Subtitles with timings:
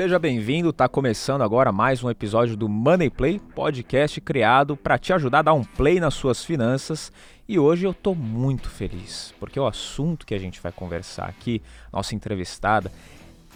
[0.00, 5.12] Seja bem-vindo, tá começando agora mais um episódio do Money Play, podcast criado para te
[5.12, 7.12] ajudar a dar um play nas suas finanças.
[7.46, 11.60] E hoje eu tô muito feliz, porque o assunto que a gente vai conversar aqui,
[11.92, 12.90] nossa entrevistada,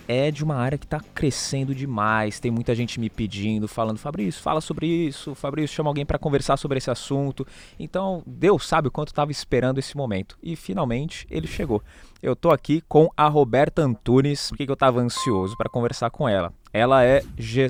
[0.08, 2.40] é de uma área que está crescendo demais.
[2.40, 5.34] Tem muita gente me pedindo, falando: Fabrício, fala sobre isso.
[5.34, 7.46] Fabrício, chama alguém para conversar sobre esse assunto.
[7.78, 10.36] Então, Deus sabe o quanto estava esperando esse momento.
[10.42, 11.82] E finalmente ele chegou.
[12.22, 16.52] Eu estou aqui com a Roberta Antunes, porque eu estava ansioso para conversar com ela.
[16.72, 17.22] Ela é,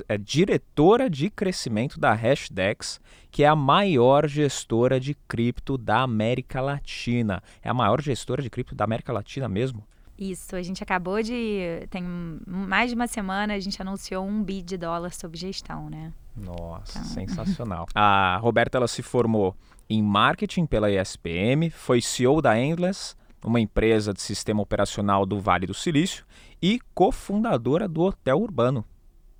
[0.08, 6.60] é, diretora de crescimento da Hashdex, que é a maior gestora de cripto da América
[6.60, 7.42] Latina.
[7.62, 9.84] É a maior gestora de cripto da América Latina mesmo?
[10.18, 11.86] Isso, a gente acabou de.
[11.90, 12.02] Tem
[12.46, 16.12] mais de uma semana a gente anunciou um bi de dólar sob gestão, né?
[16.36, 17.10] Nossa, então...
[17.10, 17.86] sensacional.
[17.94, 19.56] A Roberta ela se formou
[19.88, 25.66] em marketing pela ESPM, foi CEO da Endless, uma empresa de sistema operacional do Vale
[25.66, 26.24] do Silício,
[26.62, 28.84] e cofundadora do Hotel Urbano.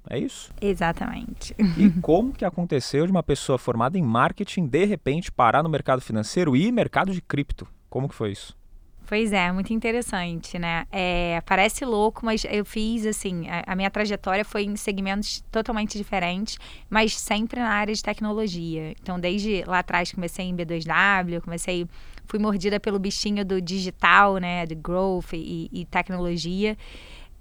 [0.09, 0.53] É isso?
[0.61, 1.57] Exatamente.
[1.79, 6.03] E como que aconteceu de uma pessoa formada em marketing de repente parar no mercado
[6.03, 7.67] financeiro e mercado de cripto?
[7.89, 8.55] Como que foi isso?
[9.07, 10.87] Pois é, muito interessante, né?
[10.91, 15.99] É, parece louco, mas eu fiz assim, a, a, minha trajetória foi em segmentos totalmente
[15.99, 18.95] diferentes, mas sempre na área de tecnologia.
[19.03, 21.87] Então, desde lá atrás comecei em B2W, comecei,
[22.27, 26.75] fui mordida pelo bichinho do digital, né, de growth e, e tecnologia.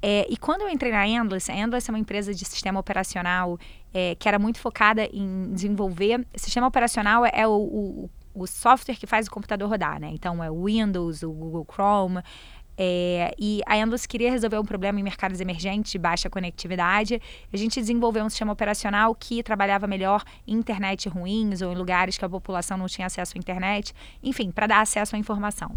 [0.02, 3.58] É, e quando eu entrei na Endless, a Endless é uma empresa de sistema operacional
[3.94, 6.28] é, que era muito focada em desenvolver.
[6.36, 10.09] Sistema operacional é o, o o software que faz o computador rodar, né?
[10.14, 12.22] Então é o Windows, o Google Chrome.
[12.75, 17.22] É, e a Endless queria resolver um problema em mercados emergentes de baixa conectividade.
[17.52, 22.17] A gente desenvolveu um sistema operacional que trabalhava melhor em internet ruins ou em lugares
[22.17, 25.72] que a população não tinha acesso à internet, enfim, para dar acesso à informação.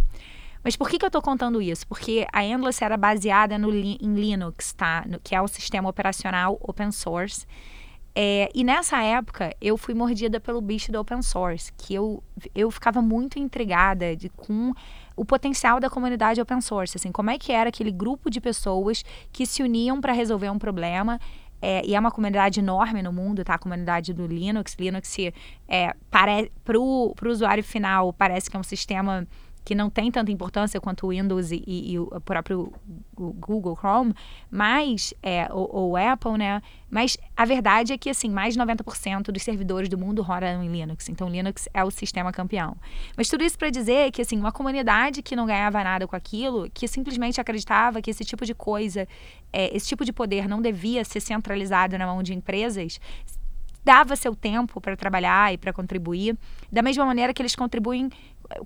[0.64, 1.86] Mas por que, que eu estou contando isso?
[1.86, 5.04] Porque a Endless era baseada no, em Linux, tá?
[5.06, 7.47] No, que é o sistema operacional open source.
[8.19, 12.71] É, e nessa época eu fui mordida pelo bicho do open source, que eu, eu
[12.71, 14.72] ficava muito intrigada de, com
[15.15, 19.05] o potencial da comunidade open source, assim, como é que era aquele grupo de pessoas
[19.31, 21.21] que se uniam para resolver um problema
[21.60, 23.55] é, e é uma comunidade enorme no mundo, tá?
[23.55, 24.75] A comunidade do Linux.
[24.78, 25.15] Linux,
[25.69, 29.26] é, para o usuário final, parece que é um sistema
[29.66, 32.72] que não tem tanta importância quanto o Windows e, e, e o próprio
[33.16, 34.15] Google Chrome,
[34.49, 36.62] mas, é, ou, ou, Apple, né?
[36.88, 40.71] Mas a verdade é que, assim, mais de 90% dos servidores do mundo rodam em
[40.71, 41.09] Linux.
[41.09, 42.76] Então, Linux é o sistema campeão.
[43.16, 46.71] Mas tudo isso para dizer que, assim, uma comunidade que não ganhava nada com aquilo,
[46.72, 49.09] que simplesmente acreditava que esse tipo de coisa,
[49.53, 53.00] é, esse tipo de poder não devia ser centralizado na mão de empresas,
[53.87, 56.37] dava seu tempo para trabalhar e para contribuir,
[56.72, 58.10] da mesma maneira que eles contribuem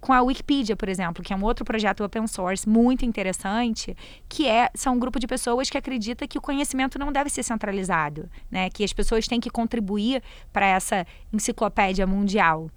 [0.01, 3.97] com a Wikipedia, por exemplo, que é um outro projeto open source muito interessante,
[4.29, 7.43] que é são um grupo de pessoas que acredita que o conhecimento não deve ser
[7.43, 8.71] centralizado, né?
[8.71, 12.71] Que as pessoas têm que contribuir para essa enciclopédia mundial.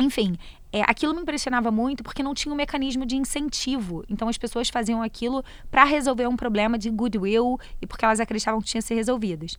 [0.00, 0.36] Enfim,
[0.72, 4.04] é, aquilo me impressionava muito porque não tinha um mecanismo de incentivo.
[4.08, 8.60] Então as pessoas faziam aquilo para resolver um problema de goodwill e porque elas acreditavam
[8.60, 9.58] que tinha que ser resolvidos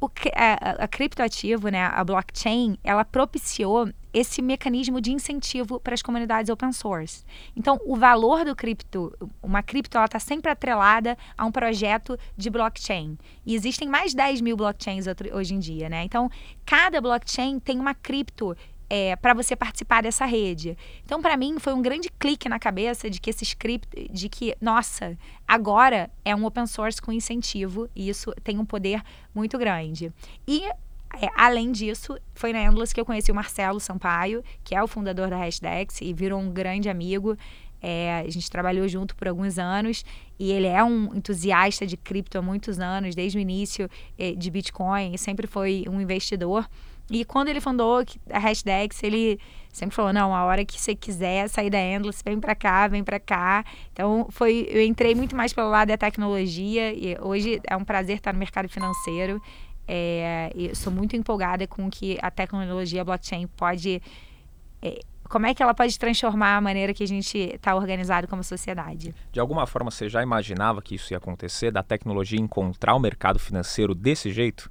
[0.00, 3.88] o, a, a criptoativo, né, a blockchain, ela propiciou
[4.18, 7.24] esse mecanismo de incentivo para as comunidades open source.
[7.56, 9.12] Então, o valor do cripto,
[9.42, 13.16] uma cripto, ela está sempre atrelada a um projeto de blockchain.
[13.46, 16.04] E existem mais de 10 mil blockchains hoje em dia, né?
[16.04, 16.30] Então,
[16.64, 18.56] cada blockchain tem uma cripto
[18.90, 20.76] é, para você participar dessa rede.
[21.04, 24.56] Então, para mim, foi um grande clique na cabeça de que esse script, de que,
[24.60, 29.02] nossa, agora é um open source com incentivo e isso tem um poder
[29.34, 30.12] muito grande.
[30.46, 30.62] E
[31.20, 34.86] é, além disso, foi na Endless que eu conheci o Marcelo Sampaio, que é o
[34.86, 37.36] fundador da Hashdex e virou um grande amigo.
[37.80, 40.04] É, a gente trabalhou junto por alguns anos
[40.38, 43.88] e ele é um entusiasta de cripto há muitos anos, desde o início
[44.18, 46.68] é, de Bitcoin, sempre foi um investidor.
[47.10, 49.40] E quando ele fundou a Hashdex, ele
[49.72, 53.02] sempre falou: não, a hora que você quiser sair da Endless, vem para cá, vem
[53.02, 53.64] para cá.
[53.92, 58.16] Então, foi, eu entrei muito mais pelo lado da tecnologia e hoje é um prazer
[58.16, 59.40] estar no mercado financeiro.
[59.88, 64.02] É, eu sou muito empolgada com que a tecnologia blockchain pode.
[64.82, 68.44] É, como é que ela pode transformar a maneira que a gente está organizado como
[68.44, 69.14] sociedade?
[69.32, 73.38] De alguma forma, você já imaginava que isso ia acontecer, da tecnologia encontrar o mercado
[73.38, 74.70] financeiro desse jeito?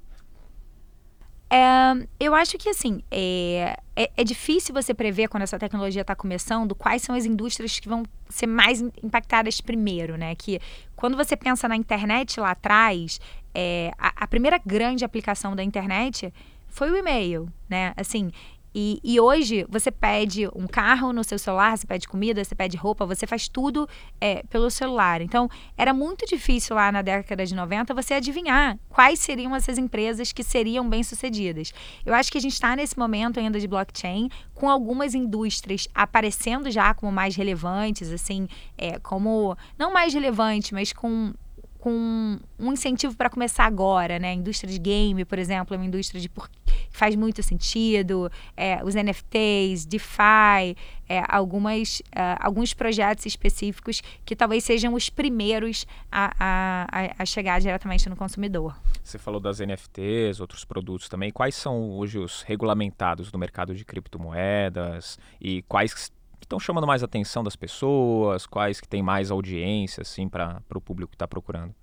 [1.50, 6.14] É, eu acho que assim é, é, é, difícil você prever quando essa tecnologia está
[6.14, 10.34] começando quais são as indústrias que vão ser mais impactadas primeiro, né?
[10.34, 10.60] Que
[10.94, 13.18] quando você pensa na internet lá atrás,
[13.60, 16.32] é, a, a, primeira grande aplicação da internet
[16.68, 17.92] foi o e-mail, né?
[17.96, 18.30] Assim,
[18.72, 22.76] E, e, hoje você pede um carro no seu celular, você pede comida, você pede
[22.76, 23.88] roupa, você faz tudo
[24.20, 25.20] é, pelo celular.
[25.20, 30.30] Então, era muito difícil lá na década de 90 você adivinhar quais seriam essas empresas
[30.30, 31.72] que seriam bem-sucedidas.
[32.06, 36.70] Eu acho que a gente está nesse momento ainda de blockchain, com algumas indústrias aparecendo
[36.70, 38.46] já como mais relevantes, assim,
[38.76, 39.56] é, como.
[39.76, 41.32] Não mais relevante, mas com
[41.78, 44.30] com um incentivo para começar agora, né?
[44.30, 48.30] A indústria de game, por exemplo, é uma indústria de que faz muito sentido.
[48.56, 50.76] É, os NFTs, DeFi,
[51.08, 57.60] é, algumas, uh, alguns projetos específicos que talvez sejam os primeiros a, a, a, chegar
[57.60, 58.76] diretamente no consumidor.
[59.02, 61.30] Você falou das NFTs, outros produtos também.
[61.30, 66.12] Quais são hoje os regulamentados no mercado de criptomoedas e quais
[66.44, 68.46] estão chamando mais atenção das pessoas?
[68.46, 71.74] Quais que têm mais audiência, assim, para o público que está procurando?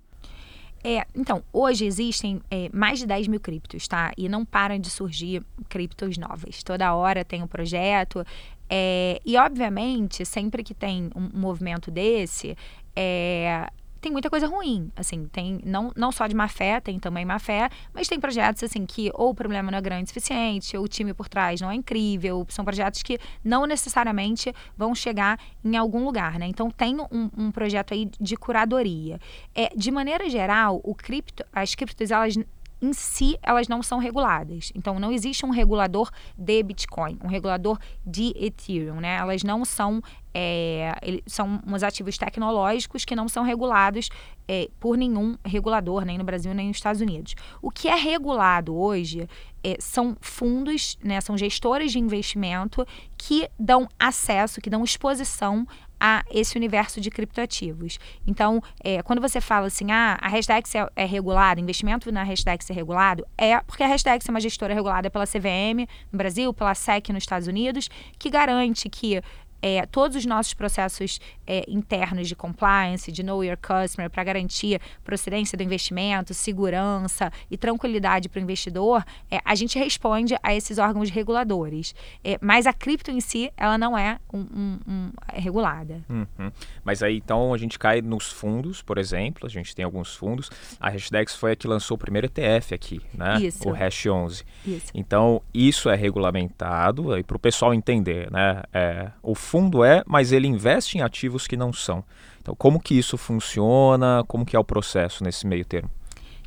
[0.84, 4.12] É, então, hoje existem é, mais de 10 mil criptos, tá?
[4.16, 6.62] E não param de surgir criptos novas.
[6.62, 8.24] Toda hora tem um projeto.
[8.70, 12.56] É, e, obviamente, sempre que tem um movimento desse,
[12.94, 13.68] é,
[14.06, 17.40] tem muita coisa ruim, assim, tem não, não só de má fé, tem também má
[17.40, 20.84] fé, mas tem projetos assim que ou o problema não é grande o suficiente, ou
[20.84, 25.76] o time por trás não é incrível, são projetos que não necessariamente vão chegar em
[25.76, 26.46] algum lugar, né?
[26.46, 29.18] Então tem um, um projeto aí de curadoria.
[29.52, 32.36] É, de maneira geral, o cripto, as criptos elas
[32.80, 34.70] em si elas não são reguladas.
[34.74, 39.16] Então não existe um regulador de Bitcoin, um regulador de Ethereum, né?
[39.16, 40.00] Elas não são
[40.38, 40.94] é,
[41.26, 44.10] são uns ativos tecnológicos que não são regulados
[44.46, 47.34] é, por nenhum regulador, nem no Brasil nem nos Estados Unidos.
[47.62, 49.26] O que é regulado hoje
[49.64, 52.86] é, são fundos, né, são gestores de investimento
[53.16, 55.66] que dão acesso, que dão exposição
[55.98, 57.98] a esse universo de criptoativos.
[58.26, 62.68] Então, é, quando você fala assim, ah, a Hashdex é, é regulada, investimento na Hashdex
[62.68, 66.74] é regulado, é porque a Hashdex é uma gestora regulada pela CVM no Brasil, pela
[66.74, 67.88] SEC nos Estados Unidos,
[68.18, 69.22] que garante que
[69.66, 74.80] é, todos os nossos processos é, internos de compliance, de know your customer, para garantir
[75.02, 80.78] procedência do investimento, segurança e tranquilidade para o investidor, é, a gente responde a esses
[80.78, 81.96] órgãos reguladores.
[82.22, 86.00] É, mas a cripto em si, ela não é um, um, um é regulada.
[86.08, 86.52] Uhum.
[86.84, 90.48] Mas aí então a gente cai nos fundos, por exemplo, a gente tem alguns fundos.
[90.78, 93.40] A Hashdex foi a que lançou o primeiro ETF aqui, né?
[93.40, 93.68] Isso.
[93.68, 94.44] O Hash 11.
[94.64, 94.92] Isso.
[94.94, 98.62] Então isso é regulamentado, e para o pessoal entender, né?
[98.72, 102.04] É, o fundo é, mas ele investe em ativos que não são.
[102.40, 104.24] Então, como que isso funciona?
[104.28, 105.90] Como que é o processo nesse meio termo?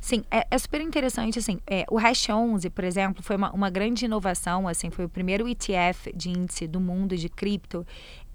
[0.00, 3.68] Sim, é, é, super interessante, assim, é, o Hash 11, por exemplo, foi uma, uma,
[3.68, 7.86] grande inovação, assim, foi o primeiro ETF de índice do mundo de cripto,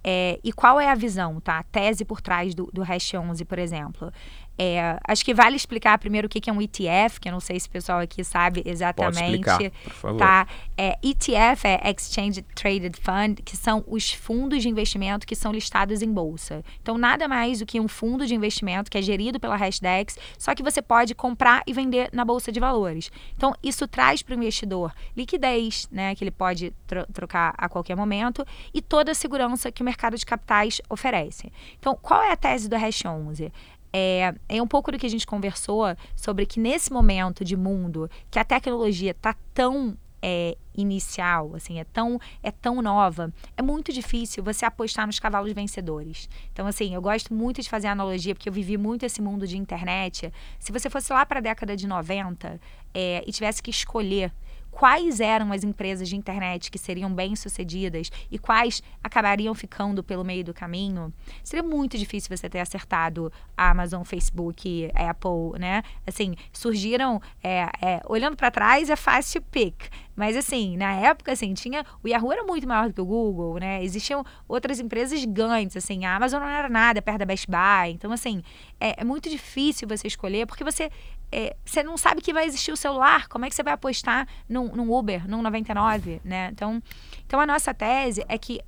[0.03, 1.57] é, e qual é a visão, tá?
[1.57, 4.11] A tese por trás do, do Hash 11, por exemplo.
[4.57, 7.59] É, acho que vale explicar primeiro o que é um ETF, que eu não sei
[7.59, 9.43] se o pessoal aqui sabe exatamente.
[9.43, 10.17] Pode explicar, por favor.
[10.17, 10.47] Tá?
[10.77, 16.01] É, ETF é Exchange Traded Fund, que são os fundos de investimento que são listados
[16.01, 16.63] em bolsa.
[16.81, 20.55] Então, nada mais do que um fundo de investimento que é gerido pela Hashdex, só
[20.55, 23.11] que você pode comprar e vender na bolsa de valores.
[23.35, 27.95] Então, isso traz para o investidor liquidez, né, que ele pode tro trocar a qualquer
[27.95, 31.51] momento, e toda a segurança que o mercado de capitais oferece.
[31.79, 33.51] Então, qual é a tese do Hash 11?
[33.97, 35.85] É, é um pouco do que a gente conversou
[36.17, 41.85] sobre que nesse momento de mundo que a tecnologia está tão é, inicial, assim, é
[41.85, 46.27] tão, é tão nova, é muito difícil você apostar nos cavalos vencedores.
[46.51, 49.57] Então, assim, eu gosto muito de fazer analogia, porque eu vivi muito esse mundo de
[49.57, 50.29] internet.
[50.59, 52.59] Se você fosse lá para a década de 90
[52.93, 54.29] é, e tivesse que escolher
[54.75, 60.43] quais eram as empresas de internet que seriam bem-sucedidas e quais acabariam ficando pelo meio
[60.43, 61.13] do caminho,
[61.45, 65.81] seria muito difícil você ter acertado a Amazon, Facebook, Apple, né?
[66.05, 71.53] Assim, surgiram, é, é, olhando para trás é fácil pick, mas assim, na época, assim,
[71.53, 73.81] tinha, o Yahoo era muito maior do que o Google, né?
[73.81, 78.11] Existiam outras empresas gigantes, assim, a Amazon não era nada perto da Best Buy, então
[78.11, 78.43] assim,
[78.77, 80.91] é, é muito difícil você escolher, porque você
[81.31, 84.27] é, você não sabe que vai existir o celular, como é que você vai apostar
[84.47, 86.49] num, num Uber, num 99, né?
[86.51, 86.81] Então,
[87.25, 88.61] então a nossa tese é que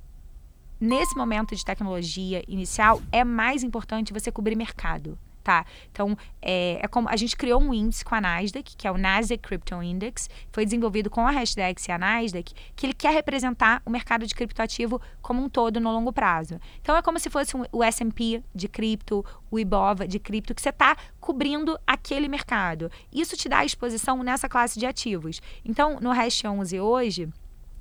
[0.80, 5.64] nesse momento de tecnologia inicial é mais importante você cobrir mercado tá?
[5.90, 8.98] Então, é, é, como a gente criou um índice com a Nasdaq, que é o
[8.98, 13.82] Nasdaq Crypto Index, foi desenvolvido com a Hashdex e a Nasdaq, que ele quer representar
[13.84, 16.60] o mercado de criptoativo como um todo no longo prazo.
[16.80, 20.62] Então, é como se fosse um, o S&P de cripto, o Ibova de cripto, que
[20.62, 22.90] você está cobrindo aquele mercado.
[23.12, 25.40] Isso te dá exposição nessa classe de ativos.
[25.64, 27.28] Então, no Hash 11 hoje,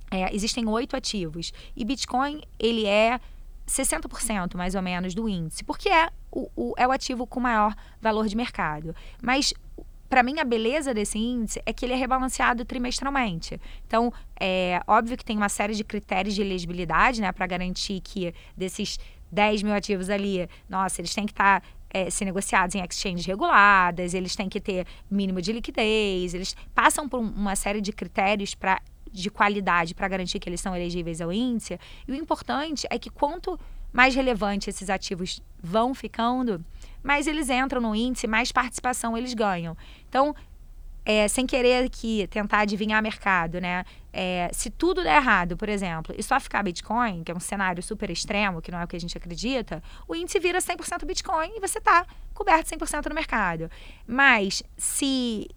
[0.09, 1.51] é, existem oito ativos.
[1.75, 3.19] E Bitcoin, ele é
[3.67, 7.75] 60% mais ou menos do índice, porque é o, o, é o ativo com maior
[8.01, 8.95] valor de mercado.
[9.21, 9.53] Mas
[10.09, 13.59] para mim, a beleza desse índice é que ele é rebalanceado trimestralmente.
[13.85, 18.33] Então, é óbvio que tem uma série de critérios de elegibilidade, né, para garantir que
[18.55, 18.97] desses
[19.31, 23.25] 10 mil ativos ali, nossa, eles têm que estar tá, é, ser negociados em exchanges
[23.25, 28.55] reguladas, eles têm que ter mínimo de liquidez, eles passam por uma série de critérios
[28.55, 31.79] para de qualidade para garantir que eles são elegíveis ao índice.
[32.07, 33.59] E o importante é que quanto
[33.91, 36.63] mais relevante esses ativos vão ficando,
[37.01, 39.75] mais eles entram no índice, mais participação eles ganham.
[40.09, 40.35] Então,
[41.09, 43.85] é, sem querer aqui tentar adivinhar mercado, né?
[44.11, 47.81] É, se tudo der errado, por exemplo, e só ficar Bitcoin, que é um cenário
[47.81, 51.51] super extremo, que não é o que a gente acredita, o índice vira 100% Bitcoin
[51.55, 53.71] e você está coberto 100% no mercado.
[54.05, 55.47] Mas se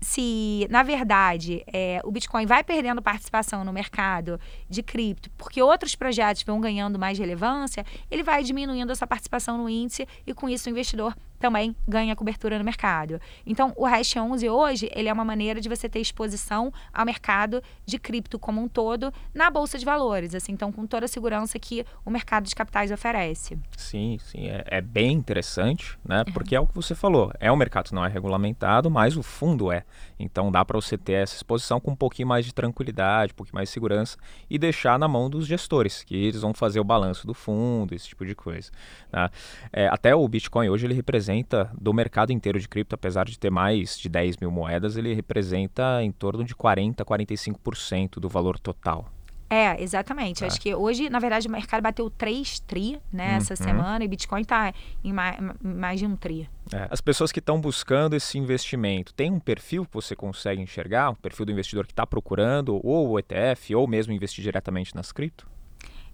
[0.00, 5.94] se, na verdade, é, o Bitcoin vai perdendo participação no mercado de cripto, porque outros
[5.94, 10.68] projetos vão ganhando mais relevância, ele vai diminuindo essa participação no índice e, com isso,
[10.68, 13.20] o investidor também ganha cobertura no mercado.
[13.46, 17.62] Então, o Hash 11 hoje, ele é uma maneira de você ter exposição ao mercado
[17.86, 21.58] de cripto como um todo na bolsa de valores, assim, então com toda a segurança
[21.58, 23.58] que o mercado de capitais oferece.
[23.76, 26.24] Sim, sim, é, é bem interessante, né?
[26.26, 26.30] É.
[26.30, 29.22] Porque é o que você falou, é um mercado que não é regulamentado, mas o
[29.22, 29.84] fundo é.
[30.18, 33.56] Então dá para você ter essa exposição com um pouquinho mais de tranquilidade, um pouquinho
[33.56, 34.18] mais de segurança
[34.50, 38.08] e deixar na mão dos gestores, que eles vão fazer o balanço do fundo, esse
[38.08, 38.70] tipo de coisa.
[39.10, 39.30] Né?
[39.72, 41.29] É, até o Bitcoin hoje ele representa
[41.78, 46.02] do mercado inteiro de cripto, apesar de ter mais de 10 mil moedas, ele representa
[46.02, 49.08] em torno de 40, 45% do valor total.
[49.52, 50.44] É, exatamente.
[50.44, 53.36] Acho que hoje, na verdade, o mercado bateu 3 tri, né, uhum.
[53.36, 54.72] essa semana, e Bitcoin está
[55.02, 56.48] em mais, mais, de um tri.
[56.72, 56.86] É.
[56.88, 61.10] As pessoas que estão buscando esse investimento, tem um perfil que você consegue enxergar?
[61.10, 65.10] Um perfil do investidor que está procurando, ou o ETF, ou mesmo investir diretamente nas
[65.10, 65.48] cripto?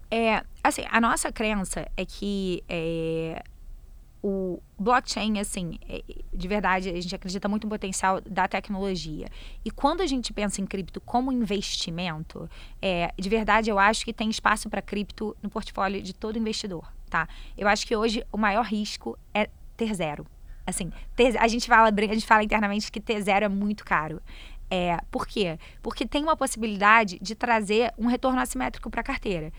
[0.09, 3.43] É, assim, a nossa crença é que é,
[4.29, 6.03] o blockchain, assim, é,
[6.33, 9.29] de verdade, a gente acredita muito no potencial da tecnologia.
[9.63, 12.49] E quando a gente pensa em cripto como investimento,
[12.81, 16.91] é, de verdade, eu acho que tem espaço para cripto no portfólio de todo investidor,
[17.09, 17.25] tá?
[17.57, 20.27] Eu acho que hoje o maior risco é ter zero.
[20.65, 24.21] Assim, ter, a, gente fala, a gente fala internamente que ter zero é muito caro.
[24.69, 25.57] É, por quê?
[25.81, 29.53] Porque tem uma possibilidade de trazer um retorno assimétrico para a carteira.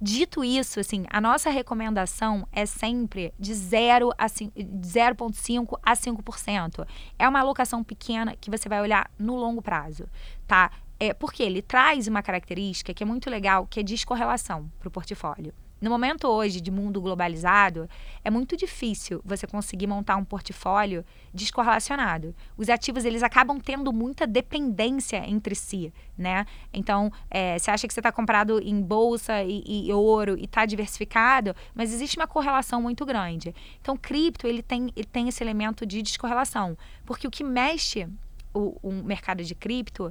[0.00, 6.86] Dito isso, assim, a nossa recomendação é sempre de 0 a 0,5 a 5%.
[7.18, 10.06] É uma alocação pequena que você vai olhar no longo prazo,
[10.46, 10.70] tá?
[10.98, 14.90] É, porque ele traz uma característica que é muito legal, que é descorrelação para o
[14.90, 15.52] portfólio.
[15.84, 17.86] No momento hoje de mundo globalizado,
[18.24, 22.34] é muito difícil você conseguir montar um portfólio descorrelacionado.
[22.56, 26.46] Os ativos eles acabam tendo muita dependência entre si, né?
[26.72, 30.64] Então, é, você acha que você está comprado em bolsa e, e ouro e está
[30.64, 33.54] diversificado, mas existe uma correlação muito grande.
[33.78, 38.08] Então, cripto ele tem, ele tem esse elemento de descorrelação, porque o que mexe
[38.54, 40.10] o, o mercado de cripto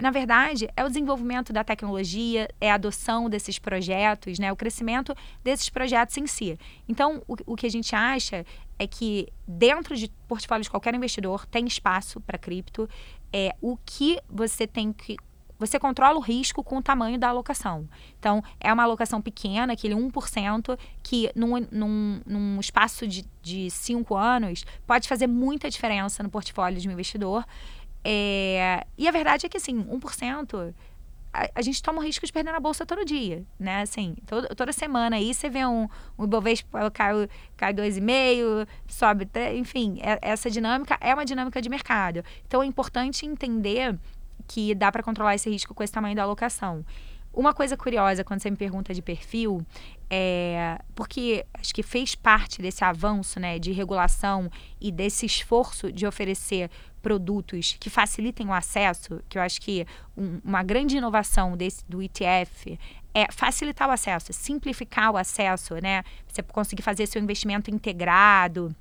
[0.00, 5.14] na verdade, é o desenvolvimento da tecnologia, é a adoção desses projetos, né, o crescimento
[5.42, 6.58] desses projetos em si.
[6.88, 8.44] Então, o, o que a gente acha
[8.78, 12.88] é que dentro de portfólios de qualquer investidor tem espaço para cripto.
[13.32, 15.16] É, o que você tem que
[15.58, 17.88] você controla o risco com o tamanho da alocação.
[18.18, 24.16] Então, é uma alocação pequena, aquele 1%, que num, num, num espaço de, de cinco
[24.16, 27.44] anos pode fazer muita diferença no portfólio de um investidor.
[28.04, 30.74] É, e a verdade é que, assim, 1%,
[31.32, 33.82] a, a gente toma o risco de perder na bolsa todo dia, né?
[33.82, 39.98] Assim, todo, toda semana aí você vê um, um Ibovespa cai, cai 2,5, sobe, enfim,
[40.00, 42.22] é, essa dinâmica é uma dinâmica de mercado.
[42.46, 43.98] Então, é importante entender
[44.46, 46.84] que dá para controlar esse risco com esse tamanho da alocação.
[47.34, 49.60] Uma coisa curiosa quando você me pergunta de perfil
[50.08, 54.48] é porque acho que fez parte desse avanço, né, de regulação
[54.80, 56.70] e desse esforço de oferecer
[57.02, 59.84] produtos que facilitem o acesso, que eu acho que
[60.16, 62.78] um, uma grande inovação desse, do ETF
[63.12, 66.04] é facilitar o acesso, simplificar o acesso, né?
[66.28, 68.74] Você conseguir fazer seu investimento integrado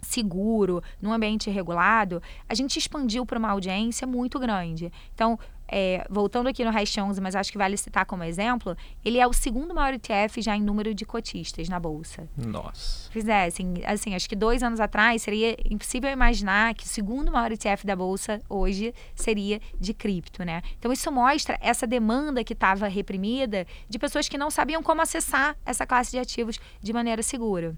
[0.00, 4.92] seguro, num ambiente regulado, a gente expandiu para uma audiência muito grande.
[5.14, 5.38] Então,
[5.68, 9.26] é, voltando aqui no Hash 11, mas acho que vale citar como exemplo, ele é
[9.26, 12.28] o segundo maior ETF já em número de cotistas na Bolsa.
[12.36, 13.10] Nossa.
[13.10, 17.52] Fizessem, assim, assim, acho que dois anos atrás seria impossível imaginar que o segundo maior
[17.52, 20.62] ETF da Bolsa hoje seria de cripto, né?
[20.78, 25.56] Então isso mostra essa demanda que estava reprimida de pessoas que não sabiam como acessar
[25.64, 27.76] essa classe de ativos de maneira segura.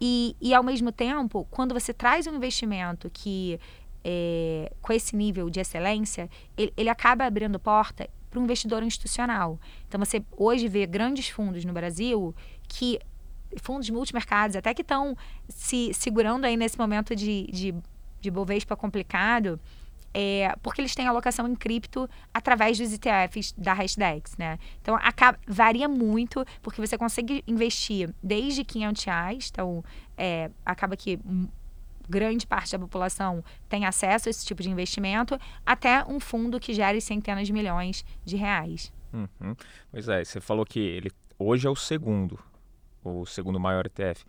[0.00, 3.58] E, e ao mesmo tempo, quando você traz um investimento que
[4.04, 9.58] é, com esse nível de excelência, ele, ele acaba abrindo porta para um investidor institucional.
[9.88, 12.34] Então, você hoje vê grandes fundos no Brasil
[12.68, 12.98] que
[13.62, 15.16] fundos multimercados até que estão
[15.48, 17.74] se segurando aí nesse momento de, de,
[18.20, 19.60] de Bovespa complicado,
[20.12, 24.58] é, porque eles têm alocação em cripto através dos ETFs da Hashdex, né?
[24.80, 29.84] Então, acaba, varia muito, porque você consegue investir desde 500 reais, então
[30.16, 31.18] é, acaba que
[32.08, 36.72] grande parte da população tem acesso a esse tipo de investimento, até um fundo que
[36.72, 38.92] gere centenas de milhões de reais.
[39.12, 39.54] Uhum.
[39.90, 42.38] Pois é, você falou que ele hoje é o segundo,
[43.02, 44.24] o segundo maior ETF.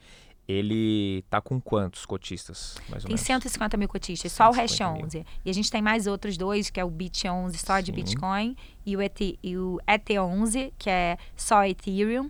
[0.48, 3.22] Ele tá com quantos cotistas, mais ou tem menos?
[3.22, 5.26] 150 mil cotistas, só o Hash 11.
[5.44, 8.56] E a gente tem mais outros dois, que é o Bit 11 só de Bitcoin
[8.86, 12.30] e o, ET, e o ET11, que é só Ethereum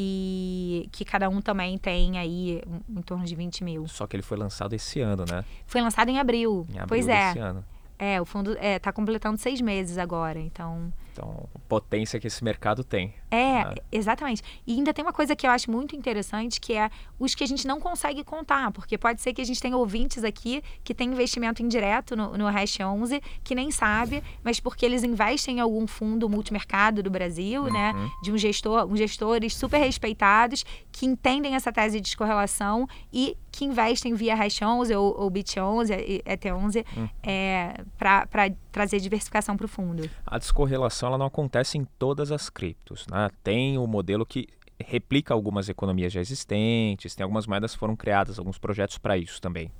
[0.00, 3.88] e que cada um também tem aí em torno de 20 mil.
[3.88, 5.44] Só que ele foi lançado esse ano, né?
[5.66, 6.64] Foi lançado em abril.
[6.68, 7.36] Em abril pois é.
[7.36, 7.64] ano.
[7.98, 10.92] É, o fundo é, tá completando seis meses agora, então.
[11.18, 13.12] Então, potência que esse mercado tem.
[13.28, 13.74] É, né?
[13.90, 14.40] exatamente.
[14.64, 17.46] E ainda tem uma coisa que eu acho muito interessante, que é os que a
[17.46, 21.10] gente não consegue contar, porque pode ser que a gente tenha ouvintes aqui que tem
[21.10, 25.88] investimento indireto no, no Hash 11, que nem sabe, mas porque eles investem em algum
[25.88, 28.04] fundo multimercado do Brasil, né, uhum.
[28.04, 33.36] né, de um gestor, uns gestores super respeitados, que entendem essa tese de descorrelação e
[33.50, 35.92] que investem via Hash 11 ou, ou Bit 11,
[36.24, 37.08] ET11, uhum.
[37.24, 38.48] é, para
[38.78, 40.08] trazer diversificação para o fundo.
[40.24, 43.08] A descorrelação ela não acontece em todas as criptos.
[43.08, 43.28] Né?
[43.42, 44.46] Tem o modelo que
[44.80, 49.40] replica algumas economias já existentes, tem algumas moedas que foram criadas, alguns projetos para isso
[49.40, 49.72] também.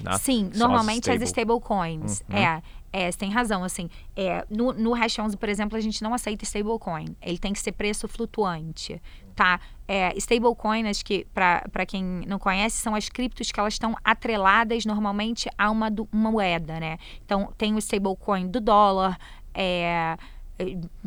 [0.00, 0.18] Né?
[0.18, 1.54] Sim, São normalmente as, stable...
[1.54, 2.22] stablecoins.
[2.28, 2.36] Uhum.
[2.36, 3.88] É, é, você tem razão, assim.
[4.14, 7.16] É, no, no Hash 11, por exemplo, a gente não aceita stablecoin.
[7.20, 9.02] Ele tem que ser preço flutuante,
[9.34, 9.60] tá?
[9.86, 14.84] É, stablecoin, acho que, para quem não conhece, são as criptos que elas estão atreladas
[14.84, 16.98] normalmente a uma, uma moeda, né?
[17.24, 19.18] Então, tem o stablecoin do dólar,
[19.52, 20.16] é,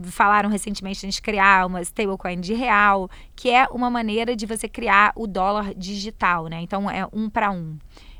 [0.03, 4.45] falaram recentemente de a gente criar uma stablecoin de real, que é uma maneira de
[4.45, 6.61] você criar o dólar digital, né?
[6.61, 7.77] Então é um para um.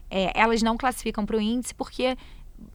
[0.10, 2.18] É, elas não classificam para o índice porque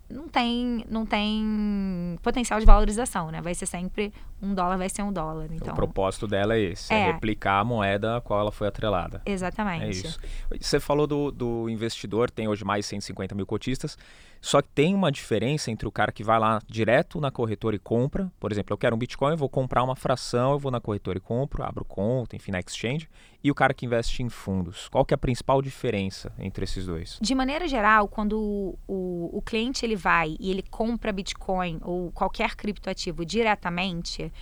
[0.09, 3.41] não tem, não tem potencial de valorização, né?
[3.41, 5.49] Vai ser sempre um dólar, vai ser um dólar.
[5.51, 8.69] Então, o propósito dela é esse, é, é replicar a moeda a qual ela foi
[8.69, 9.23] atrelada.
[9.25, 9.85] Exatamente.
[9.85, 10.21] É isso.
[10.61, 13.97] Você falou do, do investidor, tem hoje mais de 150 mil cotistas.
[14.43, 17.79] Só que tem uma diferença entre o cara que vai lá direto na corretora e
[17.79, 18.31] compra.
[18.41, 21.17] Por exemplo, eu quero um Bitcoin, eu vou comprar uma fração, eu vou na corretora
[21.17, 23.09] e compro, abro conta, enfim, na exchange.
[23.43, 24.89] E o cara que investe em fundos.
[24.89, 27.19] Qual que é a principal diferença entre esses dois?
[27.23, 32.57] De maneira geral, quando o, o, cliente ele vai e ele compra Bitcoin ou qualquer
[32.57, 34.33] criptoativo diretamente,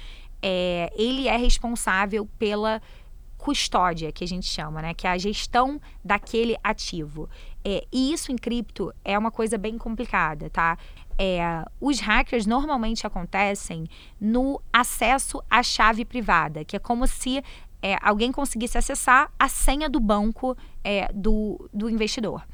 [0.42, 2.80] é, ele é responsável pela
[3.40, 4.92] custódia, que a gente chama, né?
[4.92, 7.28] Que é a gestão daquele ativo.
[7.64, 10.76] É, e isso em cripto é uma coisa bem complicada, tá?
[11.18, 13.88] É, os hackers normalmente acontecem
[14.20, 17.42] no acesso à chave privada, que é como se
[17.82, 22.46] é, alguém conseguisse acessar a senha do banco é, do, do investidor.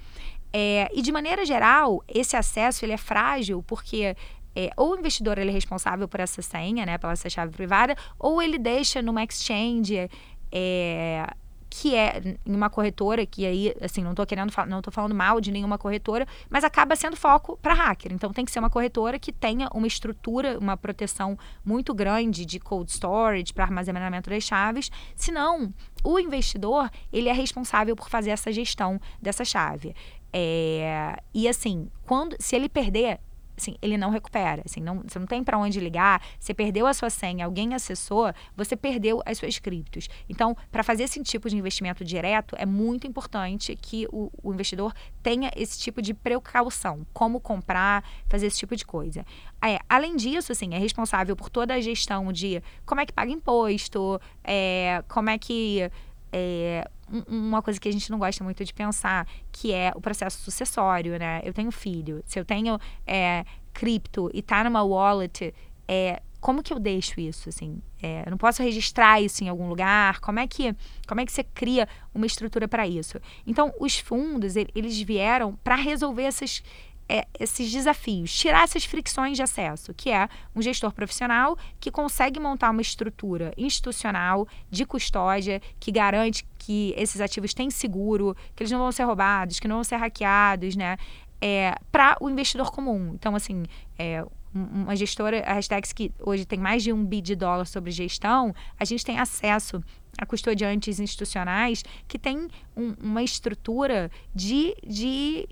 [0.52, 4.16] É, e de maneira geral, esse acesso ele é frágil porque
[4.56, 7.94] é, ou o investidor ele é responsável por essa senha, né, pela essa chave privada,
[8.18, 10.08] ou ele deixa numa exchange
[10.50, 11.26] é,
[11.68, 15.40] que é em uma corretora, que aí, assim, não estou querendo, não tô falando mal
[15.42, 18.12] de nenhuma corretora, mas acaba sendo foco para hacker.
[18.12, 22.58] Então tem que ser uma corretora que tenha uma estrutura, uma proteção muito grande de
[22.58, 28.50] cold storage para armazenamento das chaves, senão o investidor, ele é responsável por fazer essa
[28.50, 29.94] gestão dessa chave.
[30.32, 33.20] É, e assim, quando se ele perder
[33.56, 34.62] assim, ele não recupera.
[34.64, 36.22] Assim, não, você não tem para onde ligar.
[36.38, 40.08] Você perdeu a sua senha, alguém acessou, você perdeu as suas criptos.
[40.28, 44.92] Então, para fazer esse tipo de investimento direto, é muito importante que o, o, investidor
[45.22, 47.06] tenha esse tipo de precaução.
[47.12, 49.24] Como comprar, fazer esse tipo de coisa.
[49.62, 53.30] É, além disso, assim, é responsável por toda a gestão de como é que paga
[53.30, 55.90] imposto, é, como é que
[56.32, 56.88] é,
[57.28, 61.18] uma coisa que a gente não gosta muito de pensar, que é o processo sucessório,
[61.18, 61.40] né?
[61.44, 65.54] Eu tenho filho, se eu tenho é, cripto e tá numa wallet,
[65.86, 67.80] é, como que eu deixo isso, assim?
[68.02, 70.20] É, eu não posso registrar isso em algum lugar?
[70.20, 70.74] Como é que,
[71.06, 73.18] como é que você cria uma estrutura para isso?
[73.46, 76.62] Então, os fundos, eles vieram para resolver essas,
[77.08, 82.40] é, esses desafios, tirar essas fricções de acesso, que é um gestor profissional que consegue
[82.40, 88.70] montar uma estrutura institucional de custódia que garante que esses ativos têm seguro, que eles
[88.70, 90.96] não vão ser roubados, que não vão ser hackeados, né?
[91.40, 93.12] É, para o investidor comum.
[93.14, 93.64] Então, assim,
[93.98, 97.90] é, uma gestora, a Hashtags, que hoje tem mais de um bi de dólar sobre
[97.90, 99.82] gestão, a gente tem acesso
[100.18, 105.46] a custodiantes institucionais que têm um, uma estrutura de, de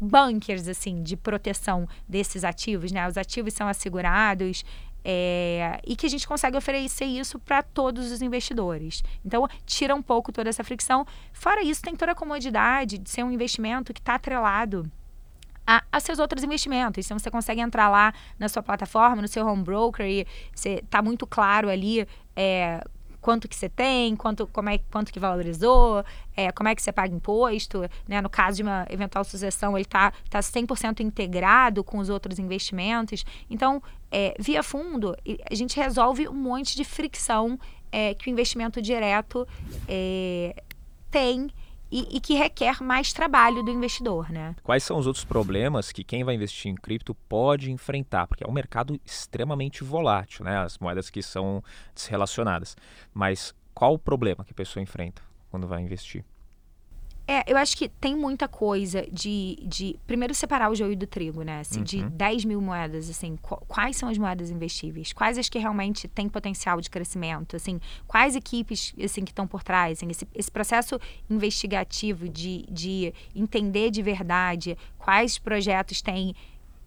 [0.00, 3.06] bunkers, assim, de proteção desses ativos, né?
[3.08, 4.64] Os ativos são assegurados,
[5.04, 9.02] é, e que a gente consegue oferecer isso para todos os investidores.
[9.24, 11.06] Então, tira um pouco toda essa fricção.
[11.32, 14.90] Fora isso, tem toda a comodidade de ser um investimento que está atrelado
[15.68, 17.04] a, a, seus outros investimentos.
[17.04, 21.02] Então você consegue entrar lá na sua plataforma, no seu home broker e você tá
[21.02, 22.82] muito claro ali é,
[23.28, 26.02] quanto que você tem, quanto, como é, quanto que valorizou,
[26.34, 28.22] é, como é que você paga imposto, né?
[28.22, 32.38] No caso de uma eventual sucessão, ele está tá 100% tá integrado com os outros
[32.38, 33.26] investimentos.
[33.50, 35.14] Então, é, via fundo,
[35.50, 37.60] a gente resolve um monte de fricção
[37.92, 39.46] é, que o investimento direto
[39.86, 40.62] é,
[41.10, 41.50] tem
[41.90, 44.54] e, e, que requer mais trabalho do investidor, né?
[44.62, 48.26] Quais são os outros problemas que quem vai investir em cripto pode enfrentar?
[48.26, 50.58] Porque é um mercado extremamente volátil, né?
[50.58, 51.62] As moedas que são
[51.94, 52.76] desrelacionadas.
[53.12, 56.24] Mas qual o problema que a pessoa enfrenta quando vai investir?
[57.30, 61.42] É, eu acho que tem muita coisa de, de primeiro separar o joio do trigo,
[61.42, 61.60] né?
[61.60, 61.84] Assim, uhum.
[61.84, 63.36] De 10 mil moedas, assim,
[63.68, 65.12] quais são as moedas investíveis?
[65.12, 67.54] Quais as que realmente têm potencial de crescimento?
[67.54, 69.98] Assim, quais equipes assim, que estão por trás?
[69.98, 76.34] Assim, esse, esse processo investigativo de, de entender de verdade quais projetos têm,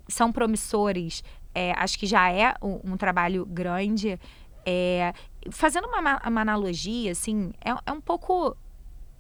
[0.07, 1.23] são promissores,
[1.53, 4.19] é, acho que já é um, um trabalho grande.
[4.65, 5.13] É,
[5.51, 8.57] fazendo uma, uma analogia, assim, é, é um pouco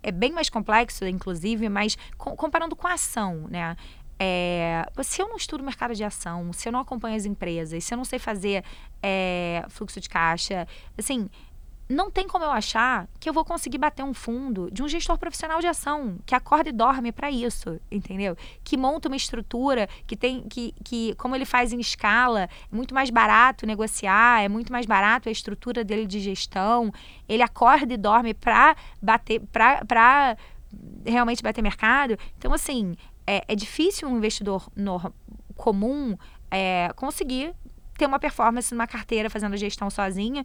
[0.03, 3.75] é bem mais complexo, inclusive, mas com, comparando com a ação, né?
[4.23, 7.91] É, se eu não estudo mercado de ação, se eu não acompanho as empresas, se
[7.91, 8.63] eu não sei fazer
[9.01, 11.27] é, fluxo de caixa, assim,
[11.91, 15.17] não tem como eu achar que eu vou conseguir bater um fundo de um gestor
[15.17, 18.35] profissional de ação que acorda e dorme para isso, entendeu?
[18.63, 22.93] Que monta uma estrutura que tem que, que como ele faz em escala, é muito
[22.93, 26.91] mais barato negociar, é muito mais barato a estrutura dele de gestão.
[27.27, 30.37] Ele acorda e dorme para bater para
[31.05, 32.17] realmente bater mercado.
[32.37, 32.95] Então assim,
[33.27, 34.99] é, é difícil um investidor no,
[35.55, 36.17] comum
[36.49, 37.53] é, conseguir
[37.97, 40.43] ter uma performance numa carteira fazendo gestão sozinha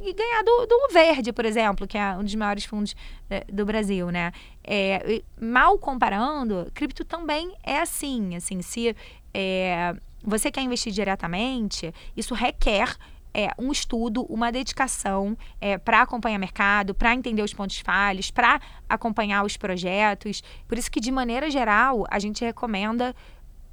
[0.00, 2.94] e ganhar do, do Verde, por exemplo, que é um dos maiores fundos
[3.28, 4.32] é, do Brasil, né?
[4.64, 8.96] É, mal comparando, cripto também é assim, assim, se
[9.34, 12.96] é, você quer investir diretamente, isso requer
[13.36, 18.58] é, um estudo, uma dedicação é, para acompanhar mercado, para entender os pontos falhos, para
[18.88, 20.42] acompanhar os projetos.
[20.66, 23.14] Por isso que, de maneira geral, a gente recomenda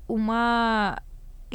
[0.06, 0.98] uma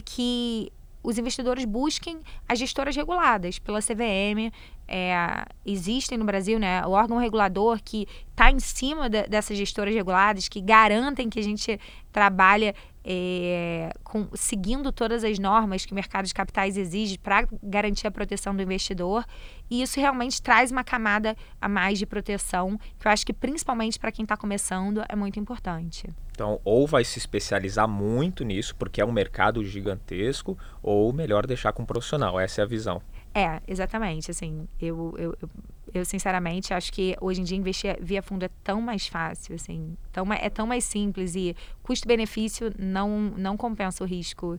[0.07, 0.73] que
[1.09, 4.53] os investidores busquem as gestoras reguladas pela CVM.
[4.87, 5.16] É,
[5.64, 10.49] existem no Brasil né, o órgão regulador que está em cima de, dessas gestoras reguladas,
[10.49, 11.81] que garantem que a gente
[12.12, 12.75] trabalha
[13.11, 18.11] é, com, seguindo todas as normas que o mercado de capitais exige para garantir a
[18.11, 19.25] proteção do investidor.
[19.71, 23.99] E isso realmente traz uma camada a mais de proteção, que eu acho que principalmente
[23.99, 26.07] para quem está começando é muito importante.
[26.33, 31.73] Então, ou vai se especializar muito nisso, porque é um mercado gigantesco, ou melhor deixar
[31.73, 32.38] com um profissional.
[32.38, 33.01] Essa é a visão.
[33.35, 34.31] É, exatamente.
[34.31, 35.49] Assim, eu, eu, eu,
[35.94, 39.96] eu, sinceramente acho que hoje em dia investir via fundo é tão mais fácil, assim,
[40.12, 44.59] tão, é tão mais simples e custo-benefício não, não compensa o risco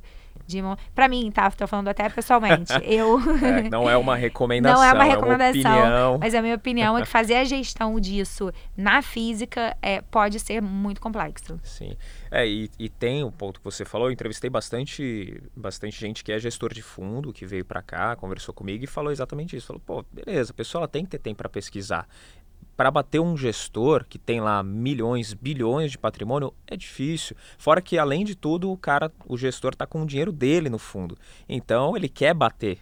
[0.49, 0.59] de
[0.95, 1.49] para mim, tá?
[1.51, 2.73] Tô falando até pessoalmente.
[2.83, 6.55] Eu é, não é uma recomendação, não é uma recomendação, é uma mas a minha
[6.55, 11.59] opinião é que fazer a gestão disso na física é, pode ser muito complexo.
[11.63, 11.95] Sim.
[12.31, 16.31] É, e, e tem o ponto que você falou, eu entrevistei bastante, bastante gente que
[16.31, 19.67] é gestor de fundo, que veio para cá, conversou comigo e falou exatamente isso.
[19.67, 22.07] Falou, pô, beleza, a pessoa tem que ter tempo para pesquisar
[22.79, 27.35] para bater um gestor que tem lá milhões, bilhões de patrimônio é difícil.
[27.57, 30.79] Fora que além de tudo, o cara, o gestor está com o dinheiro dele no
[30.79, 31.17] fundo.
[31.49, 32.79] Então ele quer bater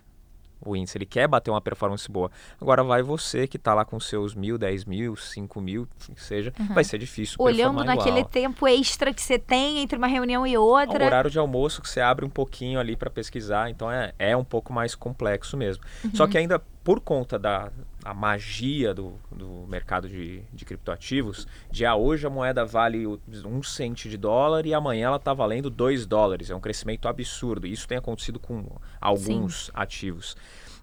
[0.64, 2.30] o índice, ele quer bater uma performance boa.
[2.62, 6.54] Agora vai você que está lá com seus mil, dez mil, cinco mil, que seja,
[6.60, 6.76] uhum.
[6.76, 7.36] vai ser difícil.
[7.40, 8.30] Olhando naquele igual.
[8.30, 11.04] tempo extra que você tem entre uma reunião e outra.
[11.04, 14.38] Um horário de almoço que você abre um pouquinho ali para pesquisar, então é, é
[14.38, 15.84] um pouco mais complexo mesmo.
[16.04, 16.12] Uhum.
[16.14, 17.70] Só que ainda por conta da,
[18.02, 23.62] a magia do, do mercado de, de criptoativos, de ah, hoje a moeda vale um
[23.62, 26.50] cento de dólar e amanhã ela está valendo dois dólares.
[26.50, 27.68] É um crescimento absurdo.
[27.68, 28.66] Isso tem acontecido com
[29.02, 29.72] alguns Sim.
[29.74, 30.38] ativos.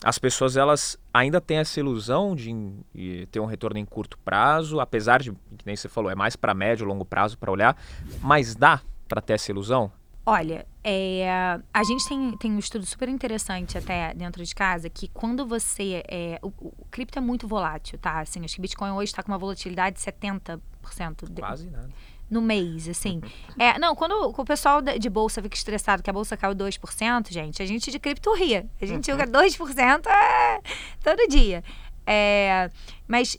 [0.04, 2.52] As pessoas elas ainda têm essa ilusão de,
[2.94, 6.36] de ter um retorno em curto prazo, apesar de, que nem você falou, é mais
[6.36, 7.82] para médio, longo prazo para olhar,
[8.20, 9.90] mas dá para ter essa ilusão?
[10.26, 11.28] Olha, é,
[11.72, 16.02] a gente tem, tem um estudo super interessante até dentro de casa que quando você.
[16.08, 18.20] É, o, o cripto é muito volátil, tá?
[18.20, 20.60] Assim, acho que Bitcoin hoje está com uma volatilidade de 70%.
[21.30, 21.90] De, Quase nada.
[22.30, 23.20] No mês, assim.
[23.58, 27.62] é, não, quando o pessoal de bolsa fica estressado que a bolsa caiu 2%, gente,
[27.62, 28.66] a gente de cripto ria.
[28.80, 30.60] A gente joga 2% é,
[31.02, 31.62] todo dia.
[32.06, 32.70] É,
[33.06, 33.36] mas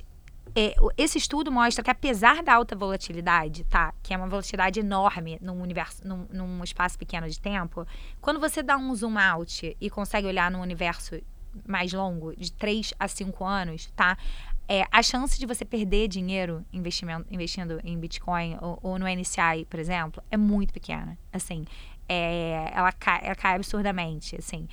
[0.55, 5.37] é, esse estudo mostra que apesar da alta volatilidade, tá, que é uma volatilidade enorme
[5.41, 7.85] num universo, num, num espaço pequeno de tempo,
[8.21, 11.19] quando você dá um zoom out e consegue olhar num universo
[11.67, 14.17] mais longo, de 3 a 5 anos, tá?
[14.67, 19.65] é, a chance de você perder dinheiro investimento, investindo em Bitcoin ou, ou no NCI,
[19.69, 21.17] por exemplo, é muito pequena.
[21.31, 21.65] Assim,
[22.09, 24.35] é, ela, cai, ela cai absurdamente.
[24.35, 24.67] Assim,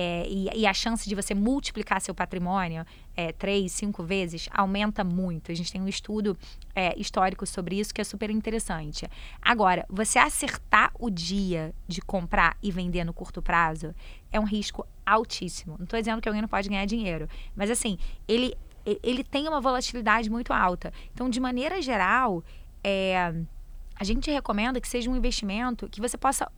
[0.00, 5.02] é, e, e, a chance de você multiplicar seu patrimônio é, três, cinco vezes aumenta
[5.02, 5.50] muito.
[5.50, 6.38] A gente tem um estudo
[6.72, 9.08] é, histórico sobre isso que é super interessante.
[9.42, 13.92] Agora, você acertar o dia de comprar e vender no curto prazo
[14.30, 15.74] é um risco altíssimo.
[15.76, 18.56] Não estou dizendo que alguém não pode ganhar dinheiro, mas assim, ele
[19.02, 20.92] ele tem uma volatilidade muito alta.
[21.12, 22.42] Então, de maneira geral,
[22.82, 23.34] é,
[23.96, 26.50] a gente recomenda que seja um investimento que você possa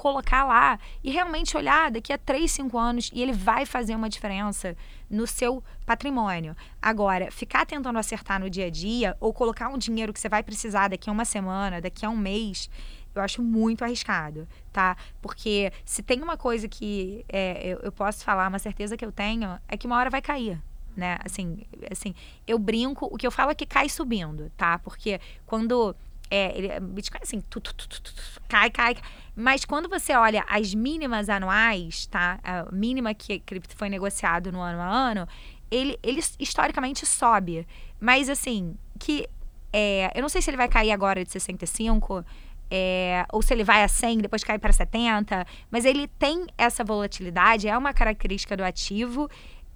[0.00, 4.08] colocar lá e realmente olhar daqui a 3, 5 anos e ele vai fazer uma
[4.08, 4.74] diferença
[5.10, 6.56] no seu patrimônio.
[6.80, 10.42] Agora, ficar tentando acertar no dia a dia ou colocar um dinheiro que você vai
[10.42, 12.70] precisar daqui a uma semana, daqui a um mês,
[13.14, 14.96] eu acho muito arriscado, tá?
[15.20, 19.12] Porque se tem uma coisa que é, eu, eu posso falar, uma certeza que eu
[19.12, 20.58] tenho, é que uma hora vai cair
[20.96, 21.18] né?
[21.24, 22.14] Assim, assim,
[22.46, 24.78] eu brinco, o que eu falo é que cai subindo, tá?
[24.78, 25.94] Porque quando
[26.30, 27.88] é, ele, Bitcoin assim, tu, tu, tu,
[28.48, 28.96] cai, cai,
[29.34, 32.38] Mas quando você olha as mínimas anuais, tá?
[32.44, 35.28] A mínima que cripto foi negociado no ano a ano,
[35.70, 37.66] ele, ele historicamente sobe.
[37.98, 39.28] Mas assim, que
[39.72, 42.24] é, eu não sei se ele vai cair agora de 65,
[42.70, 46.84] é, ou se ele vai a 100, depois cai para 70, mas ele tem essa
[46.84, 49.28] volatilidade, é uma característica do ativo.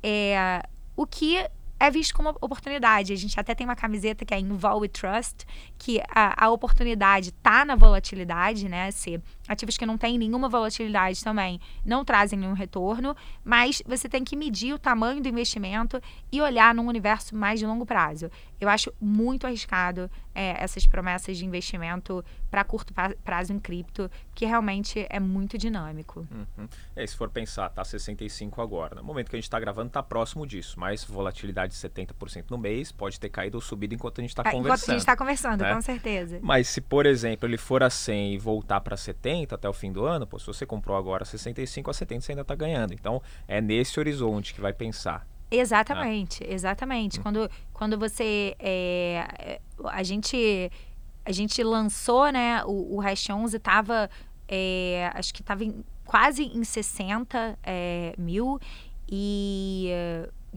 [0.02, 0.62] É,
[0.96, 1.44] o que
[1.78, 3.12] é visto como oportunidade.
[3.12, 5.44] A gente até tem uma camiseta que é Involve Trust,
[5.78, 8.90] que a, a oportunidade está na volatilidade, né?
[8.90, 14.24] Se ativos que não têm nenhuma volatilidade também não trazem nenhum retorno, mas você tem
[14.24, 16.00] que medir o tamanho do investimento
[16.32, 18.30] e olhar num universo mais de longo prazo.
[18.60, 24.46] Eu acho muito arriscado é, essas promessas de investimento para curto prazo em cripto, que
[24.46, 26.26] realmente é muito dinâmico.
[26.30, 26.68] Uhum.
[26.96, 28.96] É, se for pensar, tá 65 agora.
[28.96, 32.58] No momento que a gente está gravando, está próximo disso, mas volatilidade de 70% no
[32.58, 34.66] mês, pode ter caído ou subido enquanto a gente está ah, conversando.
[34.66, 35.74] Enquanto a gente está conversando, né?
[35.74, 36.38] com certeza.
[36.42, 39.92] Mas se, por exemplo, ele for a 100 e voltar para 70 até o fim
[39.92, 42.94] do ano, pô, se você comprou agora 65 a 70, você ainda está ganhando.
[42.94, 45.26] Então, é nesse horizonte que vai pensar.
[45.50, 46.52] Exatamente, ah.
[46.52, 47.18] exatamente.
[47.18, 47.22] Hum.
[47.22, 48.54] Quando, quando você.
[48.58, 50.70] É, a gente.
[51.26, 52.62] A gente lançou, né?
[52.64, 54.10] O, o Hash 11 estava.
[54.46, 55.64] É, acho que estava
[56.04, 58.60] quase em 60 é, mil.
[59.08, 59.90] E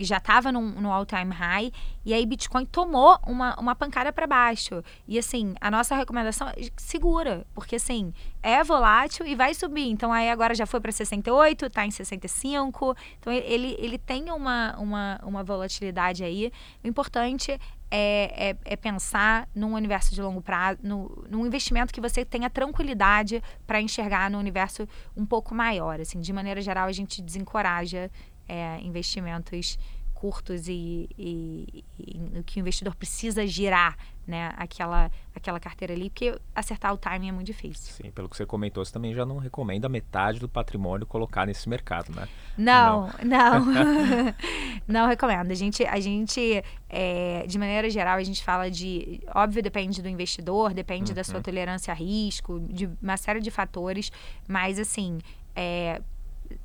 [0.06, 1.72] já estava no all-time high,
[2.06, 4.84] e aí Bitcoin tomou uma, uma pancada para baixo.
[5.08, 9.90] E assim, a nossa recomendação é segura, porque assim, é volátil e vai subir.
[9.90, 12.96] Então aí agora já foi para 68, está em 65.
[13.20, 16.52] Então ele, ele tem uma, uma, uma volatilidade aí.
[16.84, 22.02] O importante é, é, é, pensar num universo de longo prazo, no, num investimento que
[22.02, 26.00] você tenha tranquilidade para enxergar no universo um pouco maior.
[26.00, 28.12] Assim, de maneira geral, a gente desencoraja
[28.48, 29.78] é, investimentos
[30.18, 36.38] curtos e, e, e, que o investidor precisa girar né, aquela, aquela carteira ali, porque
[36.54, 37.94] acertar o timing é muito difícil.
[37.94, 41.70] Sim, pelo que você comentou, você também já não recomenda metade do patrimônio colocar nesse
[41.70, 42.28] mercado, né?
[42.58, 43.64] Não, não.
[43.64, 44.36] Não,
[44.88, 45.52] não recomendo.
[45.52, 49.22] A gente, a gente é, de maneira geral, a gente fala de.
[49.34, 51.16] Óbvio, depende do investidor, depende uhum.
[51.16, 51.44] da sua uhum.
[51.44, 54.12] tolerância a risco, de uma série de fatores,
[54.48, 55.20] mas assim.
[55.56, 56.02] É,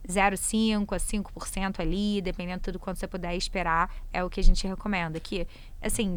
[0.07, 4.45] 0,5% a 5% ali, dependendo de tudo quanto você puder esperar, é o que a
[4.45, 5.19] gente recomenda.
[5.21, 5.47] Que,
[5.81, 6.17] assim,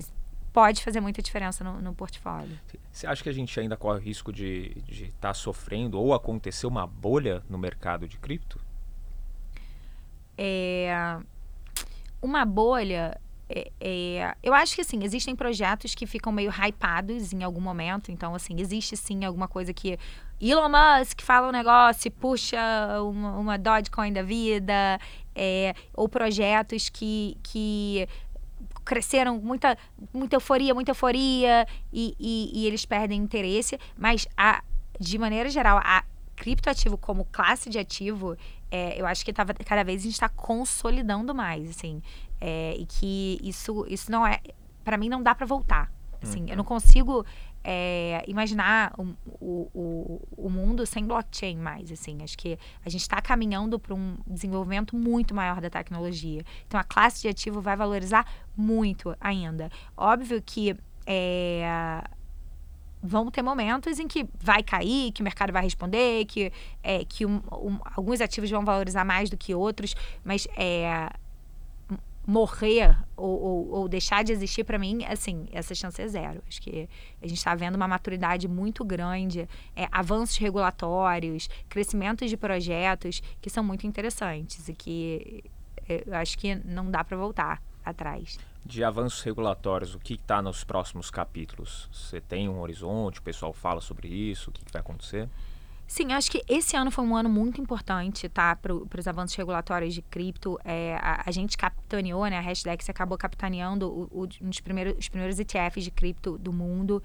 [0.56, 2.58] pode fazer muita diferença no, no portfólio.
[2.90, 6.66] Você acha que a gente ainda corre o risco de estar tá sofrendo ou acontecer
[6.66, 8.58] uma bolha no mercado de cripto?
[10.38, 11.18] É,
[12.22, 13.20] uma bolha.
[13.48, 18.12] É, é, eu acho que assim, existem projetos que ficam meio hypados em algum momento.
[18.12, 20.00] Então, assim, existe sim alguma coisa que
[20.42, 22.58] Elon Musk fala um negócio, puxa
[23.02, 25.00] uma, uma Dogecoin da vida,
[25.34, 28.08] é, ou projetos que, que
[28.84, 29.78] cresceram muita,
[30.14, 34.64] muita euforia, muita euforia, e, e, e eles perdem interesse, mas a,
[35.00, 36.04] de maneira geral, a
[36.36, 38.38] criptoativo como classe de ativo,
[38.70, 42.02] é, eu acho que tava, cada vez a gente está consolidando mais, assim,
[42.40, 44.40] é, e que isso, isso não é,
[44.84, 45.92] para mim não dá para voltar.
[46.22, 46.50] Assim, uhum.
[46.50, 47.26] Eu não consigo
[47.68, 52.22] é, imaginar o, o, o, mundo sem blockchain mais, assim.
[52.22, 56.44] Acho que a gente está caminhando para um desenvolvimento muito maior da tecnologia.
[56.68, 58.24] Então, a classe de ativo vai valorizar
[58.56, 59.72] muito ainda.
[59.98, 62.04] Óbvio que é,
[63.02, 66.52] vão ter momentos em que vai cair, que o mercado vai responder, que,
[66.84, 71.10] é, que um, um, alguns ativos vão valorizar mais do que outros, mas é,
[72.26, 76.42] morrer ou, ou, ou, deixar de existir, para mim, assim, essa chance é zero.
[76.48, 76.90] Acho que
[77.22, 83.50] a gente está vendo uma maturidade muito grande, é, avanços regulatórios, crescimentos de projetos que
[83.50, 85.44] são muito interessantes e que
[85.88, 87.62] é, eu acho que não dá para voltar.
[87.84, 88.40] atrás.
[88.66, 91.88] De avanços regulatórios, o que está nos próximos capítulos?
[91.94, 93.20] Você tem um horizonte?
[93.20, 94.50] O pessoal fala sobre isso?
[94.50, 95.30] O que, que vai acontecer?
[95.88, 98.56] Sim, acho que esse ano foi um ano muito importante, tá?
[98.56, 100.60] Para os avanços regulatórios de cripto.
[100.66, 102.38] É, a, a, gente capitaneou, né?
[102.38, 106.52] A Hashdex acabou capitaneando o, o, um dos primeiros, os primeiros ETFs de cripto do
[106.52, 107.04] mundo.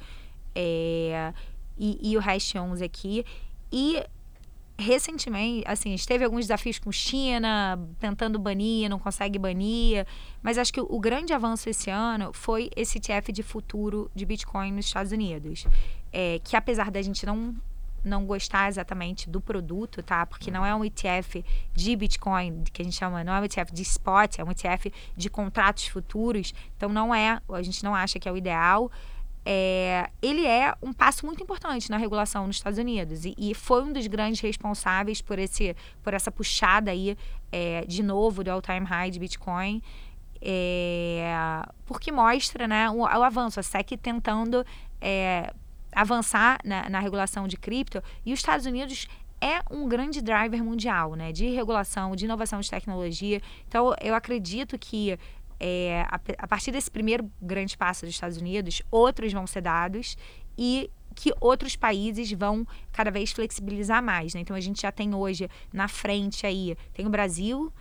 [0.55, 1.33] É,
[1.79, 3.25] e, e o Hash 11 aqui.
[3.71, 4.03] E
[4.81, 10.07] recentemente, assim, esteve alguns desafios com China, tentando banir, não consegue banir,
[10.43, 14.73] mas acho que o, grande avanço esse ano foi esse ETF de futuro de Bitcoin
[14.73, 15.67] nos Estados Unidos.
[16.13, 17.55] É, que apesar da gente não
[18.05, 20.25] não gostar exatamente do produto, tá?
[20.27, 23.73] Porque não é um ETF de Bitcoin, que a gente chama, não é um ETF
[23.73, 26.55] de spot, é um ETF de contratos futuros.
[26.77, 28.91] Então não é, a gente não acha que é o ideal.
[29.45, 33.83] É, ele é um passo muito importante na regulação nos Estados Unidos e, e, foi
[33.83, 37.17] um dos grandes responsáveis por, esse, por essa puxada aí
[37.51, 39.83] é, de novo do all-time high de Bitcoin.
[40.43, 41.33] É,
[41.87, 44.65] porque mostra né, o, o, avanço, a SEC tentando
[45.01, 45.53] é,
[45.93, 49.07] avançar na, na regulação de cripto e os Estados Unidos
[49.41, 53.41] é um grande driver mundial, né, de regulação, de inovação de tecnologia.
[53.67, 55.19] Então, eu acredito que
[55.59, 60.17] é, a, a, partir desse primeiro grande passo dos Estados Unidos, outros vão ser dados
[60.57, 64.35] e que outros países vão cada vez flexibilizar mais.
[64.35, 64.41] Né?
[64.41, 67.73] Então, a gente já tem hoje na frente aí, tem o Brasil,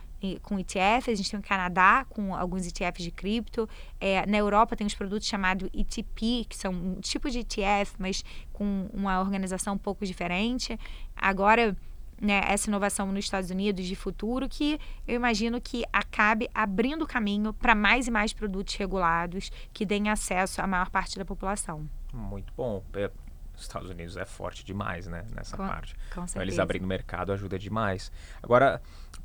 [0.42, 3.68] com ETFs, a gente tem o Canadá com alguns ETFs de cripto.
[4.00, 8.24] É, na Europa tem os produtos chamados ETP, que são um tipo de ETF, mas
[8.52, 10.78] com uma organização um pouco diferente.
[11.16, 11.76] Agora,
[12.20, 14.78] né, essa inovação nos Estados Unidos de futuro, que
[15.08, 20.60] eu imagino que acabe abrindo caminho para mais e mais produtos regulados que deem acesso
[20.60, 21.88] à maior parte da população.
[22.12, 22.84] Muito bom.
[22.92, 23.10] É,
[23.56, 25.94] Estados Unidos é forte demais, né, nessa com, parte.
[26.14, 28.10] Com então, eles abrindo o mercado ajuda demais.
[28.42, 28.80] Agora,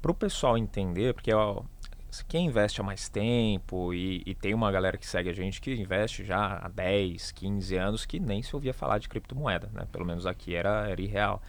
[0.06, 1.64] para o pessoal entender, porque ó,
[2.28, 5.74] quem investe há mais tempo e, e, tem uma galera que segue a gente que
[5.74, 9.88] investe já há 10, 15 anos que nem se ouvia falar de criptomoeda, né?
[9.92, 11.42] Pelo menos aqui era, era irreal.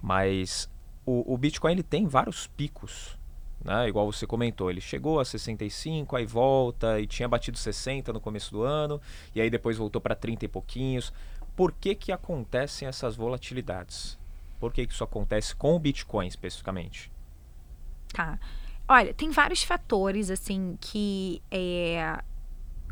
[0.00, 0.70] Mas
[1.04, 3.18] o, o Bitcoin ele tem vários picos,
[3.60, 3.88] né?
[3.88, 8.52] Igual você comentou, ele chegou a 65, aí volta e tinha batido 60 no começo
[8.52, 9.00] do ano
[9.34, 11.12] e aí depois voltou para 30 e pouquinhos.
[11.56, 14.16] Por que que acontecem essas volatilidades?
[14.60, 17.10] Por que, que isso acontece com o Bitcoin especificamente?
[18.12, 18.38] Tá.
[18.88, 22.22] Olha, tem vários fatores, assim, que é...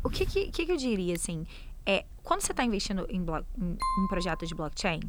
[0.01, 1.45] O que, que, que eu diria, assim?
[1.85, 3.43] É, quando você está investindo em, blo...
[3.57, 5.01] em, projeto de blockchain,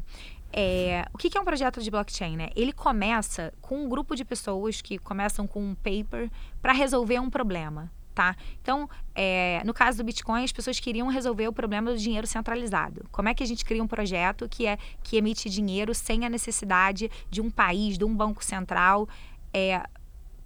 [0.51, 2.49] é, o que, que, é um projeto de blockchain, né?
[2.55, 6.29] Ele começa com um grupo de pessoas que começam com um paper
[6.61, 8.35] para resolver um problema, tá?
[8.61, 13.07] Então, é, no caso do Bitcoin, as pessoas queriam resolver o problema do dinheiro centralizado.
[13.11, 16.29] Como é que a gente cria um projeto que é que emite dinheiro sem a
[16.29, 19.07] necessidade de um país, de um banco central?
[19.53, 19.83] É,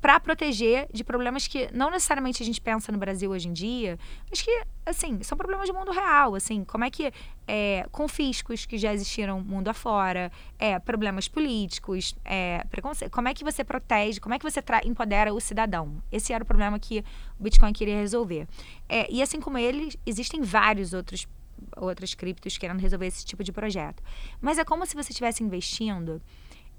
[0.06, 3.98] para proteger de problemas que não necessariamente a gente pensa no Brasil hoje em dia,
[4.30, 7.12] mas que, assim, são problemas de mundo real, assim, como é que,
[7.48, 13.44] é, confiscos que já existiram mundo afora, é, problemas políticos, é, preconceito, como é que
[13.44, 16.00] você protege, como é que você empodera o cidadão?
[16.12, 17.04] Esse era o problema que
[17.39, 18.48] o Bitcoin queria resolver.
[18.88, 21.28] É, e assim como ele, existem vários outros
[21.76, 24.04] outras criptos querendo resolver esse tipo de projeto.
[24.39, 26.22] Mas é como se você estivesse investindo.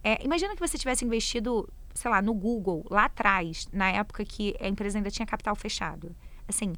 [0.04, 4.54] É, imagina que você tivesse investido sei lá, no Google, lá atrás, na época que
[4.60, 6.14] a empresa ainda tinha capital fechado.
[6.46, 6.74] Assim,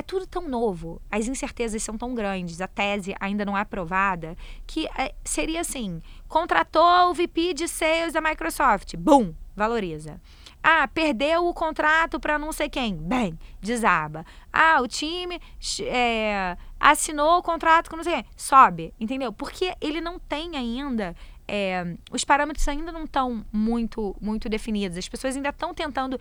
[0.00, 4.36] é tudo tão novo, as incertezas são tão grandes, a tese ainda não é aprovada,
[4.66, 10.20] que é, seria assim: contratou o VP de sales da Microsoft, bum, valoriza.
[10.62, 14.24] Ah, perdeu o contrato para não sei quem, bem, desaba.
[14.52, 15.40] Ah, o time
[15.82, 19.32] é, assinou o contrato com não sei quem, sobe, entendeu?
[19.32, 21.14] Porque ele não tem ainda
[21.52, 24.96] é, os parâmetros ainda não estão muito, muito definidos.
[24.96, 26.16] As pessoas ainda estão tentando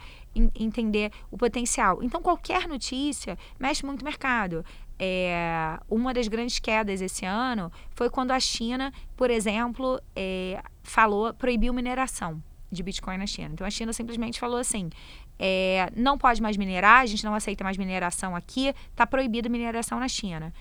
[0.56, 2.02] entender o potencial.
[2.02, 4.66] Então, qualquer notícia mexe muito o mercado.
[4.98, 11.32] É, uma das grandes quedas esse ano foi quando a China, por exemplo, é, falou
[11.32, 13.52] proibiu mineração de Bitcoin na China.
[13.54, 14.90] Então a China simplesmente falou assim:
[15.38, 20.00] é, não pode mais minerar, a gente não aceita mais mineração aqui, está proibida mineração
[20.00, 20.52] na China.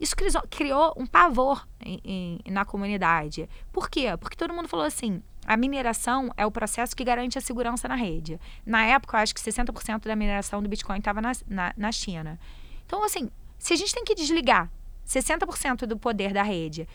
[0.00, 0.14] Isso
[0.48, 2.00] criou um pavor em,
[2.44, 3.48] em, na comunidade.
[3.72, 4.16] Por quê?
[4.18, 7.94] Porque todo mundo falou assim: a mineração é o processo que garante a segurança na
[7.94, 8.38] rede.
[8.66, 12.38] Na época, eu acho que 60% da mineração do Bitcoin estava na, na, na China.
[12.86, 14.70] Então, assim, se a gente tem que desligar
[15.06, 16.86] 60% do poder da rede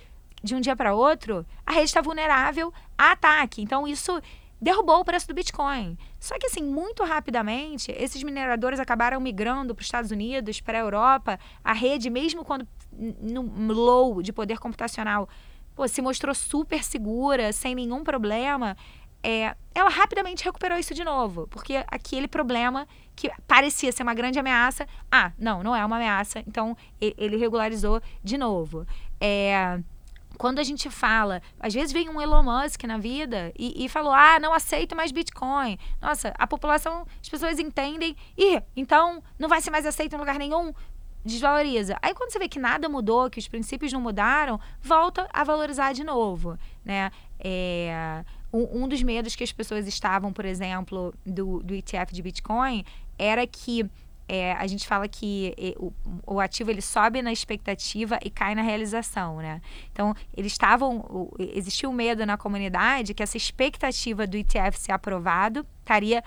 [0.44, 3.62] de um dia para outro, a rede está vulnerável a ataque.
[3.62, 4.22] Então, isso
[4.62, 5.98] derrubou o preço do Bitcoin.
[6.20, 10.82] Só que, assim, muito rapidamente, esses mineradores acabaram migrando para os Estados Unidos, para a
[10.82, 11.40] Europa.
[11.64, 12.68] A rede, mesmo quando
[13.22, 15.28] no low de poder computacional,
[15.76, 18.76] pô, se mostrou super segura, sem nenhum problema.
[19.24, 22.86] é, ela rapidamente recuperou isso de novo, porque aquele problema
[23.16, 28.02] que parecia ser uma grande ameaça, ah, não, não é uma ameaça, então ele regularizou
[28.24, 28.86] de novo.
[29.22, 29.80] É,
[30.38, 34.12] quando a gente fala, às vezes vem um Elon Musk na vida e, e, falou:
[34.12, 35.78] ah, não aceito mais Bitcoin.
[36.02, 40.38] Nossa, a população, as pessoas entendem, e então não vai ser mais aceito em lugar
[40.38, 40.74] nenhum.
[41.26, 41.98] Desvaloriza.
[42.02, 45.94] Aí quando você vê que nada mudou, que os princípios não mudaram, volta a valorizar
[45.94, 47.12] de novo, né?
[47.40, 52.22] É, um, um dos medos que as pessoas estavam, por exemplo, do, do ETF de
[52.22, 52.84] Bitcoin
[53.18, 53.90] era que
[54.28, 55.92] é, a gente fala que o,
[56.26, 59.62] o, ativo ele sobe na expectativa e cai na realização, né?
[59.92, 61.30] Então, eles estavam.
[61.38, 66.24] Existia um medo na comunidade que essa expectativa do ETF ser aprovado estaria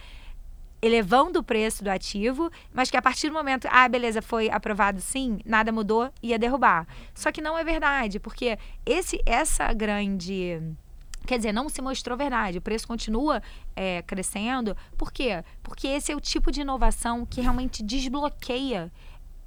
[0.86, 5.00] elevando o preço do ativo, mas que a partir do momento, ah, beleza, foi aprovado
[5.00, 6.86] sim, nada mudou, ia derrubar.
[7.14, 10.60] Só que não é verdade, porque esse, essa grande
[11.26, 12.58] Quer dizer, não se mostrou verdade.
[12.58, 13.42] O preço continua
[13.74, 14.76] é, crescendo.
[14.96, 15.42] Por quê?
[15.60, 18.92] Porque esse é o tipo de inovação que realmente desbloqueia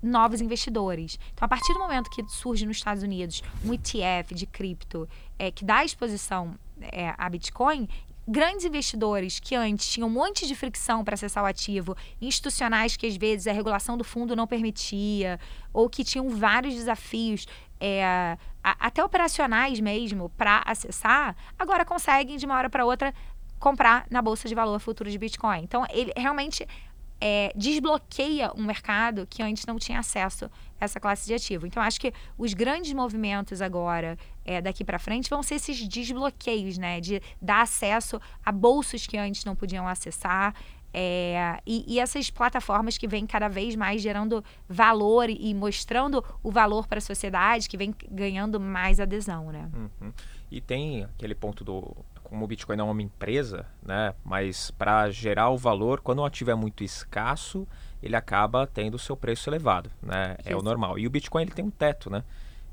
[0.03, 1.17] novos investidores.
[1.33, 5.51] Então, a partir do momento que surge nos Estados Unidos um ETF de cripto é,
[5.51, 7.87] que dá exposição é, a Bitcoin,
[8.29, 13.07] grandes investidores que antes tinham um monte de fricção para acessar o ativo, institucionais que
[13.07, 15.39] às vezes a regulação do fundo não permitia,
[15.73, 17.47] ou que tinham vários desafios
[17.79, 23.13] é, até operacionais mesmo para acessar, agora conseguem de uma hora para outra
[23.57, 25.63] comprar na bolsa de valor futuro de Bitcoin.
[25.63, 26.67] Então ele realmente
[27.21, 30.45] é, desbloqueia um mercado que antes não tinha acesso
[30.79, 31.67] a essa classe de ativo.
[31.67, 36.77] Então acho que os grandes movimentos agora é, daqui para frente vão ser esses desbloqueios,
[36.77, 40.53] né, de dar acesso a bolsas que antes não podiam acessar.
[40.91, 46.49] É, e, e, essas plataformas que vêm cada vez mais gerando valor e, mostrando o
[46.49, 49.69] valor para a sociedade, que vem ganhando mais adesão, né?
[49.71, 50.11] Uhum.
[50.49, 51.95] E tem aquele ponto do
[52.29, 54.13] como o Bitcoin é uma empresa, né?
[54.23, 57.67] Mas para gerar o valor, quando o ativo é muito escasso,
[58.01, 60.35] ele acaba tendo o seu preço elevado, né?
[60.39, 60.49] Isso.
[60.49, 60.99] É o normal.
[60.99, 62.23] E o Bitcoin ele tem um teto, né?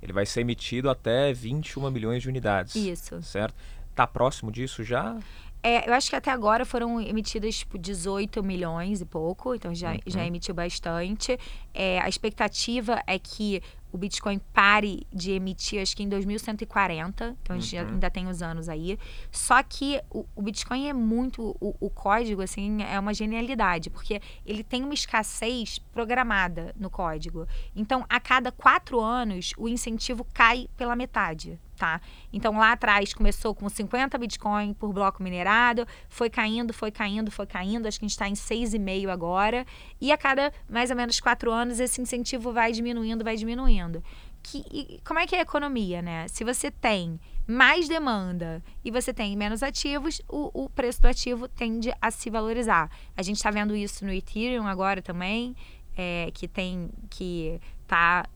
[0.03, 2.77] Ele vai ser emitido até 21 milhões de unidades.
[2.77, 3.21] Isso.
[3.23, 3.55] Certo?
[3.95, 5.17] Tá próximo disso já?
[5.63, 9.93] É, eu acho que até agora foram emitidas tipo 18 milhões e pouco, então já,
[9.93, 9.99] uhum.
[10.07, 11.37] já emitiu bastante.
[11.75, 13.61] É, a expectativa é que
[13.97, 17.89] o Bitcoin pare de emitir, acho que em 2140, então a gente uhum.
[17.95, 18.99] ainda tem os anos aí.
[19.33, 24.21] Só que o, o Bitcoin é muito, o, o, código, assim, é uma genialidade, porque
[24.45, 27.49] ele tem uma escassez programada no código.
[27.75, 32.01] Então, a cada quatro anos, o incentivo cai pela metade tá?
[32.33, 37.47] Então lá atrás começou com 50 Bitcoin por bloco minerado, foi caindo, foi caindo, foi
[37.47, 39.67] caindo, acho que a gente está em 6,5 agora,
[40.01, 44.03] e a cada mais ou menos quatro anos esse incentivo vai diminuindo, vai diminuindo.
[44.43, 46.29] Que, e, como é que é a economia, né?
[46.29, 51.49] Se você tem mais demanda e você tem menos ativos, o, o preço do ativo
[51.49, 52.91] tende a se valorizar.
[53.17, 55.55] A gente está vendo isso no Ethereum agora também,
[55.97, 58.27] é, que tem que tá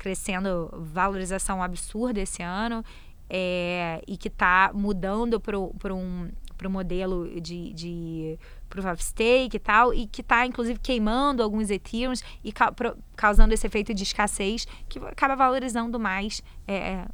[0.00, 2.82] crescendo valorização absurda esse ano
[3.28, 5.58] é, e que está mudando para
[5.94, 8.38] um para o modelo de, de
[8.68, 12.70] proof of stake e tal, e que está inclusive queimando alguns Ethereums e ca
[13.16, 17.06] causando esse efeito de escassez que acaba valorizando mais é, é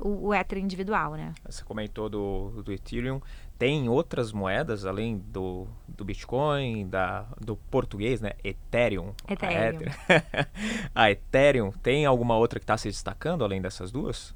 [0.00, 1.32] o, o Ether individual, né?
[1.48, 3.20] Você comentou do, do Ethereum.
[3.58, 8.32] Tem outras moedas além do, do Bitcoin, da, do português, né?
[8.42, 9.12] Ethereum.
[9.28, 9.90] Ethereum.
[10.94, 14.34] A, Ethereum, tem alguma outra que está se destacando além dessas duas?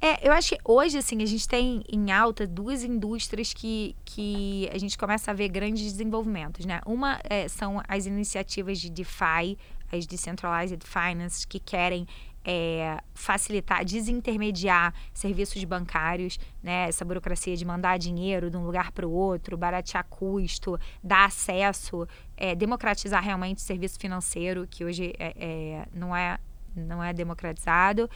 [0.00, 4.68] É, eu acho que hoje, assim, a gente tem em alta duas indústrias que, que
[4.72, 6.80] a gente começa a ver grandes desenvolvimentos, né?
[6.84, 9.56] Uma é, são as iniciativas de DeFi,
[9.90, 12.06] as Decentralized Finance, que querem
[12.48, 16.88] é, facilitar, desintermediar serviços bancários, né?
[16.88, 22.06] essa burocracia de mandar dinheiro de um lugar para o outro, baratear custo, dar acesso,
[22.36, 26.38] é, democratizar realmente o serviço financeiro, que hoje é, é não, é,
[26.76, 28.08] não é democratizado.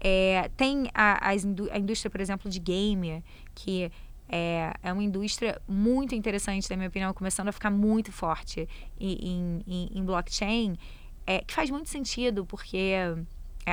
[0.00, 1.34] É, tem a, a,
[1.78, 3.24] indústria, por exemplo, de game,
[3.54, 3.90] que
[4.28, 8.68] é, é uma indústria muito interessante, na minha opinião, começando a ficar muito forte
[8.98, 10.76] em, em, em blockchain,
[11.24, 12.92] é, que faz muito sentido, porque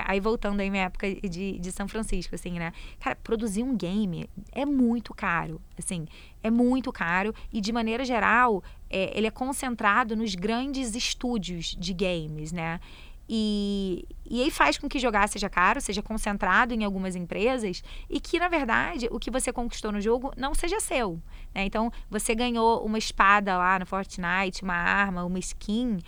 [0.06, 2.74] aí voltando aí minha época de, de São Francisco, assim, né?
[3.00, 6.08] Cara, produzir um game é muito caro, assim,
[6.42, 11.94] é muito caro e de maneira geral é, ele é concentrado nos grandes estúdios de
[11.94, 12.80] games, né?
[13.28, 18.20] E, e aí faz com que jogar seja caro, seja concentrado em algumas empresas e
[18.20, 21.22] que, na verdade, o que você conquistou no jogo não seja seu.
[21.56, 21.66] Né?
[21.66, 26.00] Então, você ganhou uma espada lá no Fortnite, uma arma, uma skin.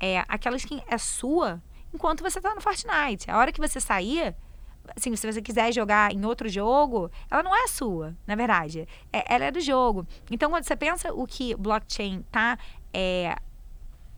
[0.00, 1.62] É, aquela skin é sua,
[1.94, 3.30] enquanto você está no Fortnite.
[3.30, 4.34] A hora que você sair,
[4.96, 8.86] assim, se você quiser jogar em outro jogo, ela não é sua, na verdade.
[9.12, 10.06] É, ela é do jogo.
[10.30, 12.58] Então, quando você pensa o que blockchain está
[12.92, 13.36] é,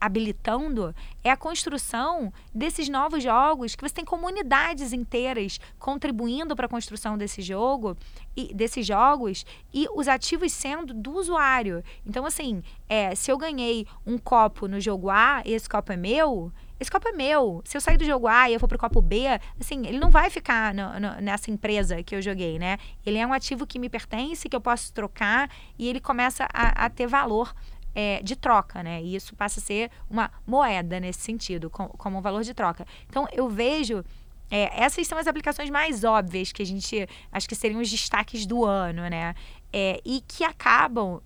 [0.01, 6.69] habilitando é a construção desses novos jogos que você tem comunidades inteiras contribuindo para a
[6.69, 7.97] construção desse jogo
[8.37, 11.83] e desses jogos e os ativos sendo do usuário.
[12.05, 16.53] Então assim, é, se eu ganhei um copo no jogo A, esse copo é meu,
[16.79, 17.63] esse copo é meu.
[17.65, 19.25] Se eu sair do jogo A e eu for pro copo B,
[19.59, 22.79] assim, ele não vai ficar no, no, nessa empresa que eu joguei, né?
[23.05, 26.85] Ele é um ativo que me pertence, que eu posso trocar e ele começa a,
[26.85, 27.55] a ter valor
[27.95, 29.03] é, de troca, né?
[29.03, 32.87] E isso passa a ser uma moeda nesse sentido, com, como um valor de troca.
[33.09, 34.05] Então, eu vejo.
[34.49, 38.47] É, essas são as aplicações mais óbvias que a gente acho que seriam os destaques
[38.47, 39.35] do ano, né?
[39.73, 41.21] É, e que acabam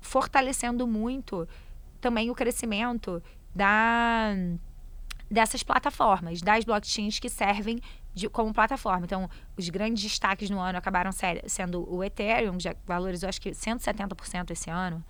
[0.00, 1.48] fortalecendo muito
[2.00, 3.20] também o crescimento
[3.54, 4.34] da
[5.30, 7.80] dessas plataformas, das blockchains que servem
[8.12, 9.04] de, como plataforma.
[9.04, 13.50] Então, os grandes destaques no ano acabaram ser, sendo o Ethereum, já valorizou acho que
[13.50, 15.04] 170% esse ano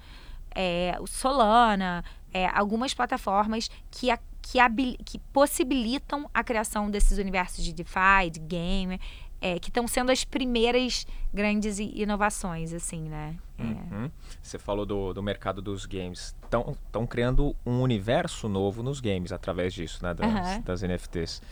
[0.55, 7.19] é, o Solana, é, algumas plataformas que, a, que, habil, que possibilitam a criação desses
[7.19, 9.01] universos de DeFi, de game,
[9.41, 13.37] é, que estão sendo as primeiras grandes inovações, assim, né?
[13.59, 13.63] É.
[13.63, 14.11] Uhum.
[14.43, 16.35] Você falou do, do mercado dos games.
[16.43, 20.15] Estão criando um universo novo nos games através disso, né?
[20.15, 20.63] Das, uhum.
[20.63, 21.43] das NFTs.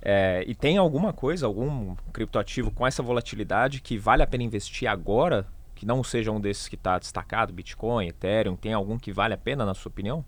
[0.00, 4.88] É, e tem alguma coisa, algum criptoativo com essa volatilidade que vale a pena investir
[4.88, 9.34] agora que não seja um desses que está destacado, Bitcoin, Ethereum, tem algum que vale
[9.34, 10.24] a pena na sua opinião?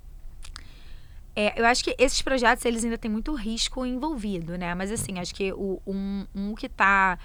[1.39, 4.74] É, eu acho que esses projetos eles ainda têm muito risco envolvido, né?
[4.74, 7.18] Mas assim, acho que o, um, um que está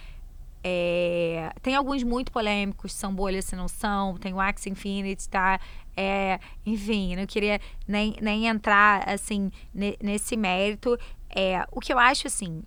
[0.62, 5.62] é, tem alguns muito polêmicos, são bolhas se não são, tem o Axie Infinity, tá?
[5.96, 10.98] É, enfim, não queria nem, nem entrar assim nesse mérito.
[11.30, 12.64] É, o que eu acho assim,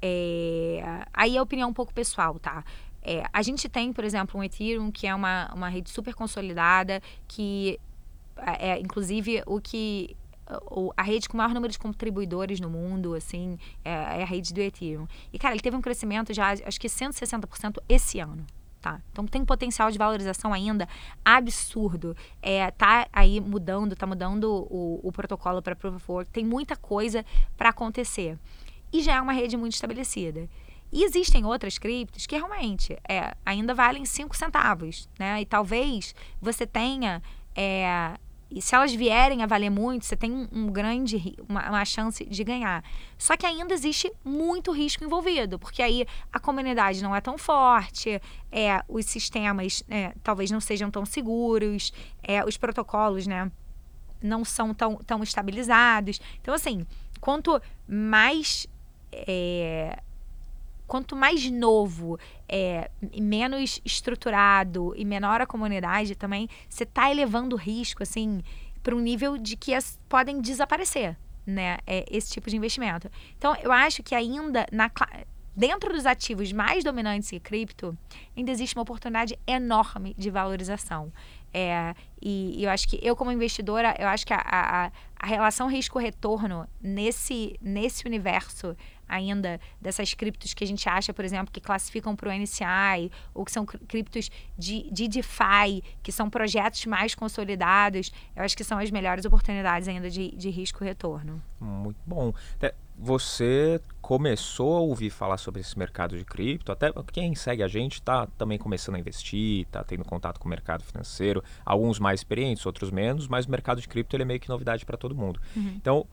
[0.00, 2.64] é, aí é opinião um pouco pessoal, tá?
[3.02, 7.02] É, a gente tem, por exemplo, um Ethereum, que é uma, uma rede super consolidada,
[7.26, 7.80] que
[8.36, 10.16] é inclusive o que
[10.96, 14.52] a rede com o maior número de contribuidores no mundo, assim, é, é, a rede
[14.52, 15.06] do Ethereum.
[15.32, 18.44] E, cara, ele teve um crescimento já, acho que 160% esse ano.
[18.80, 19.00] Tá?
[19.12, 20.88] Então tem um potencial de valorização ainda
[21.24, 22.16] absurdo.
[22.42, 26.32] É, tá aí mudando, tá mudando o, o protocolo para Proof of Work.
[26.32, 27.24] Tem muita coisa
[27.56, 28.36] para acontecer.
[28.92, 30.48] E já é uma rede muito estabelecida.
[30.92, 35.40] E existem outras criptos que realmente é, ainda valem 5 centavos, né?
[35.40, 37.22] E talvez você tenha.
[37.54, 38.18] É,
[38.54, 42.44] e se elas vierem a valer muito, você tem um, grande, uma, uma, chance de
[42.44, 42.84] ganhar.
[43.16, 48.20] Só que ainda existe muito risco envolvido, porque aí a comunidade não é tão forte,
[48.50, 51.92] é, os sistemas é, talvez não sejam tão seguros,
[52.22, 53.50] é, os protocolos, né?
[54.22, 56.20] Não são tão, tão estabilizados.
[56.40, 56.86] Então, assim,
[57.20, 58.66] quanto mais
[59.10, 59.98] é,
[60.92, 67.58] quanto mais novo, é, menos estruturado e menor a comunidade também, você está elevando o
[67.58, 68.42] risco, assim,
[68.82, 71.16] para um nível de que as podem desaparecer,
[71.46, 71.78] né?
[71.86, 73.10] É, esse tipo de investimento.
[73.38, 74.90] Então, eu acho que ainda na
[75.56, 77.96] dentro dos ativos mais dominantes que cripto,
[78.36, 81.10] ainda existe uma oportunidade enorme de valorização.
[81.54, 85.26] É, e, e, eu acho que eu, como investidora, eu acho que a, a, a
[85.26, 88.76] relação risco-retorno nesse, nesse universo
[89.08, 93.44] ainda dessas criptos que a gente acha, por exemplo, que classificam para o NCI, ou
[93.44, 98.78] que são criptos de, de DeFi, que são projetos mais consolidados, eu acho que são
[98.78, 101.42] as melhores oportunidades ainda de, de risco-retorno.
[101.60, 102.32] Muito bom.
[102.98, 107.94] Você começou a ouvir falar sobre esse mercado de cripto, até quem segue a gente
[107.94, 112.64] está também começando a investir, está tendo contato com o mercado financeiro, alguns mais experientes,
[112.66, 115.40] outros menos, mas o mercado de cripto ele é meio que novidade para todo mundo.
[115.56, 115.74] Uhum.
[115.76, 116.06] Então,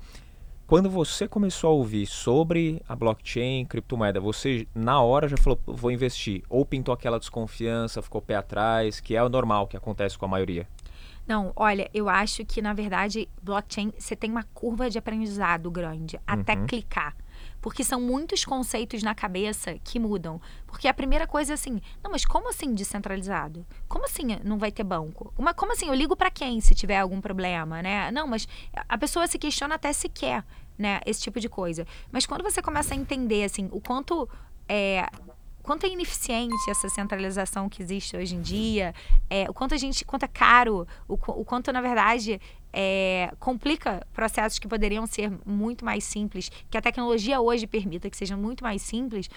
[0.70, 5.89] quando você começou a ouvir sobre a blockchain, criptomoeda, você na hora já falou, vou
[5.89, 6.43] investir?
[6.47, 10.28] Ou pintou aquela desconfiança, ficou pé atrás, que é o normal que acontece com a
[10.28, 10.67] maioria?
[11.28, 16.17] Não, olha, eu acho que na verdade blockchain você tem uma curva de aprendizado grande
[16.17, 16.22] uhum.
[16.28, 17.15] até clicar.
[17.62, 20.41] Porque são muitos conceitos na cabeça que mudam.
[20.66, 23.66] Porque a primeira coisa é assim, não, mas como assim descentralizado?
[23.88, 25.34] Como assim não vai ter banco?
[25.38, 28.12] Uma, como assim eu ligo para quem se tiver algum problema, né?
[28.12, 28.47] Não, mas
[28.88, 30.43] a pessoa se questiona até se quer,
[30.78, 30.99] né?
[31.05, 31.86] Esse tipo de coisa.
[32.12, 34.28] Mas quando você começa a entender, assim, o quanto
[34.68, 35.05] é,
[35.70, 38.91] quanto é ineficiente essa centralização que existe hoje em dia,
[39.30, 42.41] é, o quanto a gente, quanto é caro, o, o quanto na verdade
[42.74, 48.17] é, complica processos que poderiam ser muito mais simples, que a tecnologia hoje permita que
[48.17, 49.30] sejam muito mais simples,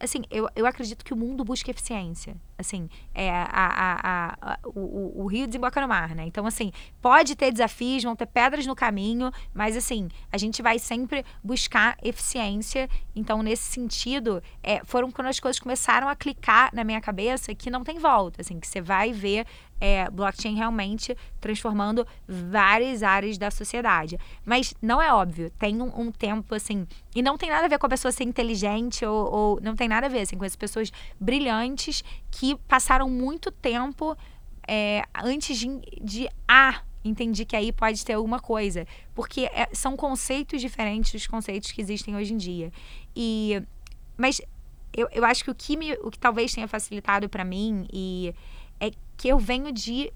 [0.00, 2.36] assim, eu, eu acredito que o mundo busca eficiência.
[2.56, 6.24] Assim, é, a, a, a, o, o, rio desemboca no mar, né?
[6.24, 6.70] Então, assim,
[7.02, 11.96] pode ter desafios, vão ter pedras no caminho, mas, assim, a gente vai sempre buscar
[12.02, 12.88] eficiência.
[13.14, 17.70] Então, nesse sentido, é, foram quando as coisas começaram a clicar na minha cabeça que
[17.70, 19.46] não tem volta, assim, que você vai ver
[19.80, 24.18] é, blockchain realmente transformando várias áreas da sociedade.
[24.44, 26.86] Mas não é óbvio, tem um, um, tempo assim.
[27.14, 29.88] E não tem nada a ver com a pessoa ser inteligente ou, ou não tem
[29.88, 30.90] nada a ver assim, com as pessoas
[31.20, 32.02] brilhantes
[32.34, 34.16] que passaram muito tempo
[34.66, 35.68] é, antes de,
[36.02, 38.86] de ah, entendi que aí pode ter alguma coisa.
[39.14, 42.72] Porque é, são conceitos diferentes dos conceitos que existem hoje em dia.
[43.14, 43.62] E,
[44.16, 44.40] mas
[44.92, 48.34] eu, eu acho que o que, me, o que talvez tenha facilitado para mim e
[48.80, 50.12] é que eu venho de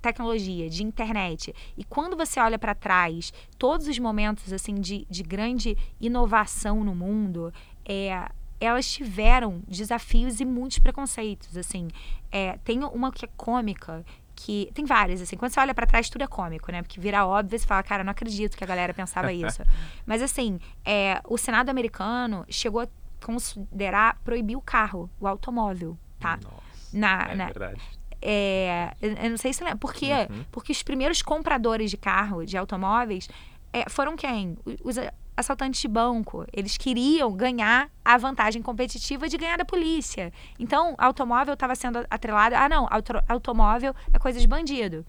[0.00, 1.52] tecnologia, de internet.
[1.76, 6.94] E quando você olha para trás, todos os momentos assim de, de grande inovação no
[6.94, 7.52] mundo,
[7.84, 8.30] é,
[8.60, 11.56] elas tiveram desafios e muitos preconceitos.
[11.56, 11.88] Assim,
[12.30, 14.04] é, tem uma que é cômica.
[14.34, 16.80] Que, tem várias, assim, quando você olha para trás, tudo é cômico, né?
[16.80, 19.62] Porque vira óbvio, você fala, cara, não acredito que a galera pensava isso.
[20.06, 22.88] Mas, assim, é, o Senado americano chegou a
[23.20, 26.38] considerar proibir o carro, o automóvel, tá?
[26.40, 26.56] Nossa,
[26.92, 29.78] na, é na, verdade é, eu não sei se lembra.
[29.78, 30.10] Por quê?
[30.28, 30.44] Uhum.
[30.50, 33.28] Porque os primeiros compradores de carro, de automóveis,
[33.72, 34.56] é, foram quem?
[34.82, 34.96] Os
[35.38, 36.44] assaltantes de banco.
[36.52, 40.32] Eles queriam ganhar a vantagem competitiva de ganhar da polícia.
[40.58, 42.56] Então, automóvel estava sendo atrelado.
[42.56, 45.06] Ah, não, auto, automóvel é coisa de bandido.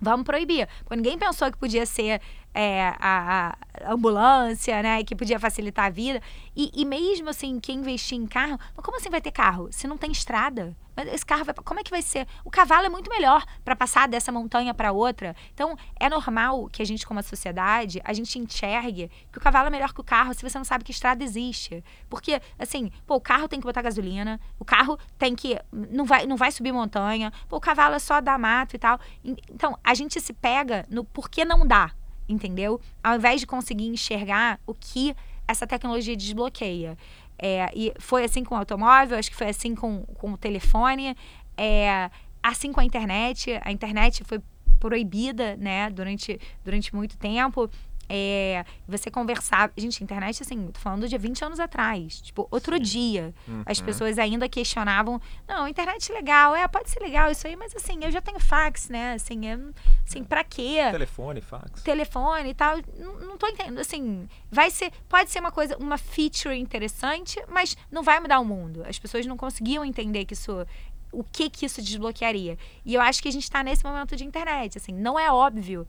[0.00, 0.68] Vamos proibir.
[0.80, 2.20] Porque ninguém pensou que podia ser
[2.56, 5.04] é, a, a, ambulância, né?
[5.04, 6.22] Que podia facilitar a vida.
[6.56, 8.58] E, e mesmo assim, quem investir em carro.
[8.76, 9.68] Como assim vai ter carro?
[9.70, 10.74] Se não tem estrada?
[10.96, 12.26] Mas esse carro vai, como é que vai ser?
[12.42, 15.36] O cavalo é muito melhor para passar dessa montanha para outra.
[15.52, 19.66] Então, é normal que a gente, como a sociedade, a gente enxergue que o cavalo
[19.66, 21.84] é melhor que o carro se você não sabe que estrada existe.
[22.08, 25.60] Porque, assim, pô, o carro tem que botar gasolina, o carro tem que.
[25.70, 28.98] não vai, não vai subir montanha, pô, o cavalo é só dar mato e tal.
[29.22, 31.92] Então, a gente se pega no por que não dá,
[32.28, 32.80] entendeu?
[33.02, 35.14] Ao invés de conseguir enxergar o que
[35.46, 36.96] essa tecnologia desbloqueia.
[37.38, 41.14] É, e foi assim com o automóvel, acho que foi assim com, com o telefone,
[41.56, 42.10] é,
[42.42, 43.58] assim com a internet.
[43.62, 44.40] A internet foi
[44.78, 47.70] proibida, né, durante, durante muito tempo.
[48.08, 49.72] É, você conversar.
[49.76, 52.20] Gente, internet, assim, tô falando de 20 anos atrás.
[52.20, 52.82] Tipo, outro Sim.
[52.82, 53.34] dia.
[53.46, 53.62] Uhum.
[53.66, 55.20] As pessoas ainda questionavam.
[55.46, 58.88] Não, internet legal, é, pode ser legal isso aí, mas assim, eu já tenho fax,
[58.88, 59.14] né?
[59.14, 59.58] Assim, é,
[60.06, 60.78] assim, pra quê?
[60.90, 61.82] Telefone, fax.
[61.82, 62.76] Telefone e tal.
[62.98, 63.78] Não, não tô entendendo.
[63.78, 64.92] Assim, vai ser.
[65.08, 68.84] Pode ser uma coisa, uma feature interessante, mas não vai mudar o mundo.
[68.88, 70.66] As pessoas não conseguiam entender que isso
[71.12, 72.58] o que que isso desbloquearia.
[72.84, 75.86] E eu acho que a gente está nesse momento de internet, assim, não é óbvio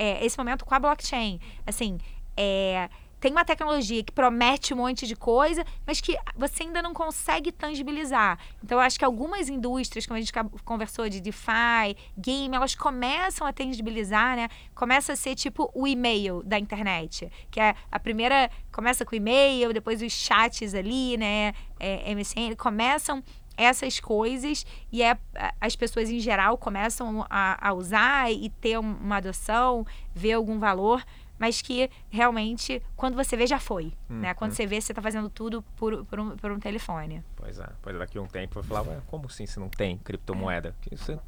[0.00, 1.38] é, esse momento com a blockchain.
[1.66, 1.98] Assim,
[2.34, 2.88] é,
[3.20, 7.52] tem uma tecnologia que promete um monte de coisa, mas que você ainda não consegue
[7.52, 8.38] tangibilizar.
[8.64, 10.32] Então, eu acho que algumas indústrias, como a gente
[10.64, 14.48] conversou de DeFi, game, elas começam a tangibilizar, né?
[14.74, 19.74] Começa a ser tipo o e-mail da internet, que é a primeira começa com e-mail,
[19.74, 21.52] depois os chats ali, né?
[21.78, 23.22] É, MSN, começam
[23.60, 25.18] essas coisas e é,
[25.60, 31.04] as pessoas em geral começam a, a usar e ter uma adoção, ver algum valor,
[31.40, 33.94] mas que realmente, quando você vê, já foi.
[34.10, 34.34] Hum, né?
[34.34, 34.54] Quando hum.
[34.54, 37.24] você vê, você está fazendo tudo por, por, um, por um telefone.
[37.34, 37.66] Pois é.
[37.80, 40.76] Pois daqui a um tempo vai falar, como assim se não tem criptomoeda?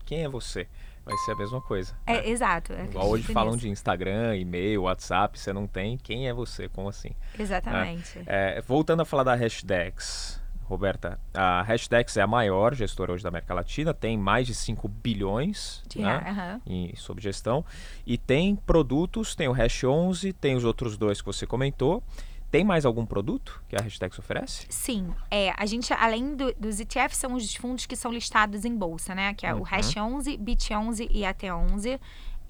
[0.04, 0.68] Quem é você?
[1.02, 1.96] Vai ser a mesma coisa.
[2.06, 2.28] É, né?
[2.28, 2.74] exato.
[2.74, 5.96] É Igual hoje falam de Instagram, e-mail, WhatsApp, você não tem.
[5.96, 6.68] Quem é você?
[6.68, 7.12] Como assim?
[7.38, 8.22] Exatamente.
[8.26, 10.41] É, voltando a falar da Hashdex,
[10.72, 14.88] Roberta, a Hashdex é a maior gestora hoje da América Latina, tem mais de 5
[14.88, 16.60] bilhões de né, uh -huh.
[16.66, 17.64] em, sob gestão
[18.06, 22.02] e tem produtos, tem o Hash 11, tem os outros dois que você comentou.
[22.50, 24.66] Tem mais algum produto que a Hashdex oferece?
[24.68, 25.08] Sim.
[25.30, 29.14] É, a gente, além do, dos ETFs, são os fundos que são listados em bolsa,
[29.14, 29.32] né?
[29.32, 29.60] Que é uhum.
[29.60, 31.98] o Hash 11, Bit 11 e AT 11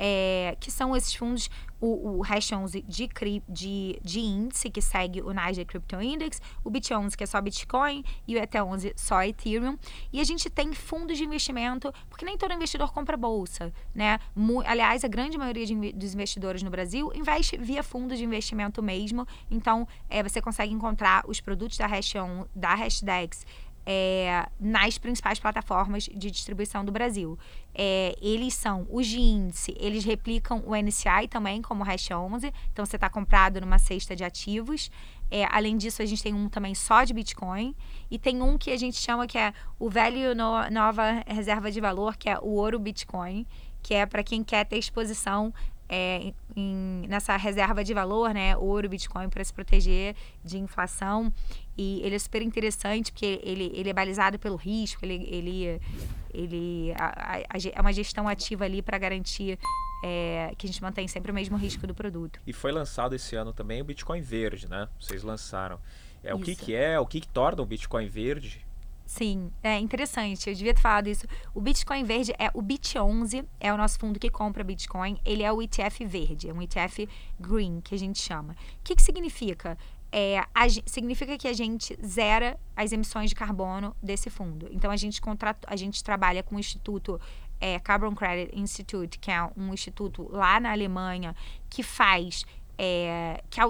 [0.04, 1.48] é, que são esses fundos,
[1.80, 3.08] o, o Hash 11 de,
[3.48, 7.40] de, de índice, que segue o Nasdaq Crypto Index, o Bit 11, que é só
[7.40, 9.78] Bitcoin, e o ETH 11 só Ethereum.
[10.12, 14.18] E a gente tem fundos de investimento, porque nem todo investidor compra bolsa, né?
[14.66, 19.24] aliás, a grande maioria de, dos investidores no Brasil investe via fundo de investimento mesmo.
[19.48, 22.14] Então, é, você consegue encontrar os produtos da Hash,
[22.56, 23.46] da Hashdex
[23.84, 27.38] é, nas principais plataformas de distribuição do Brasil.
[27.74, 32.52] É, eles são os de índice, eles replicam o NCI também, como o Hash 11,
[32.72, 34.90] então você está comprado numa cesta de ativos.
[35.30, 37.74] É, além disso, a gente tem um também só de Bitcoin
[38.10, 41.80] e tem um que a gente chama que é o velho no, nova reserva de
[41.80, 43.46] valor, que é o ouro Bitcoin,
[43.82, 45.52] que é para quem quer ter exposição
[45.94, 51.30] é, em, nessa reserva de valor, né, ouro, Bitcoin, para se proteger de inflação.
[51.76, 55.80] E ele é super interessante porque ele, ele é balizado pelo risco, ele, ele,
[56.32, 59.58] ele a, a, a, é uma gestão ativa ali para garantir
[60.02, 62.40] é, que a gente mantém sempre o mesmo risco do produto.
[62.46, 64.88] E foi lançado esse ano também o Bitcoin Verde, né?
[64.98, 65.78] Vocês lançaram.
[66.24, 68.64] É, o que, que é, o que, que torna o Bitcoin Verde?
[69.04, 70.48] Sim, é interessante.
[70.48, 71.26] Eu devia ter falado isso.
[71.54, 75.20] O Bitcoin verde é o BIT11, é o nosso fundo que compra Bitcoin.
[75.24, 78.52] Ele é o ETF verde, é um ETF green que a gente chama.
[78.52, 79.76] O que, que significa?
[80.10, 84.68] É, a, significa que a gente zera as emissões de carbono desse fundo.
[84.70, 87.20] Então a gente contrata, a gente trabalha com o Instituto
[87.62, 91.34] é, Carbon Credit Institute, que é um instituto lá na Alemanha
[91.70, 92.44] que faz
[92.76, 93.60] é, que,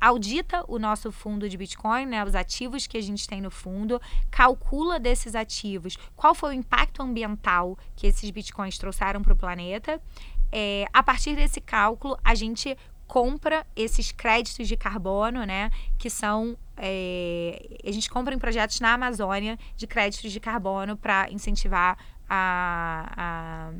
[0.00, 4.00] audita o nosso fundo de Bitcoin, né, os ativos que a gente tem no fundo,
[4.30, 10.00] calcula desses ativos qual foi o impacto ambiental que esses Bitcoins trouxeram para o planeta.
[10.52, 12.76] É, a partir desse cálculo, a gente
[13.06, 18.94] compra esses créditos de carbono, né, que são é, a gente compra em projetos na
[18.94, 21.98] Amazônia de créditos de carbono para incentivar
[22.28, 23.72] a, a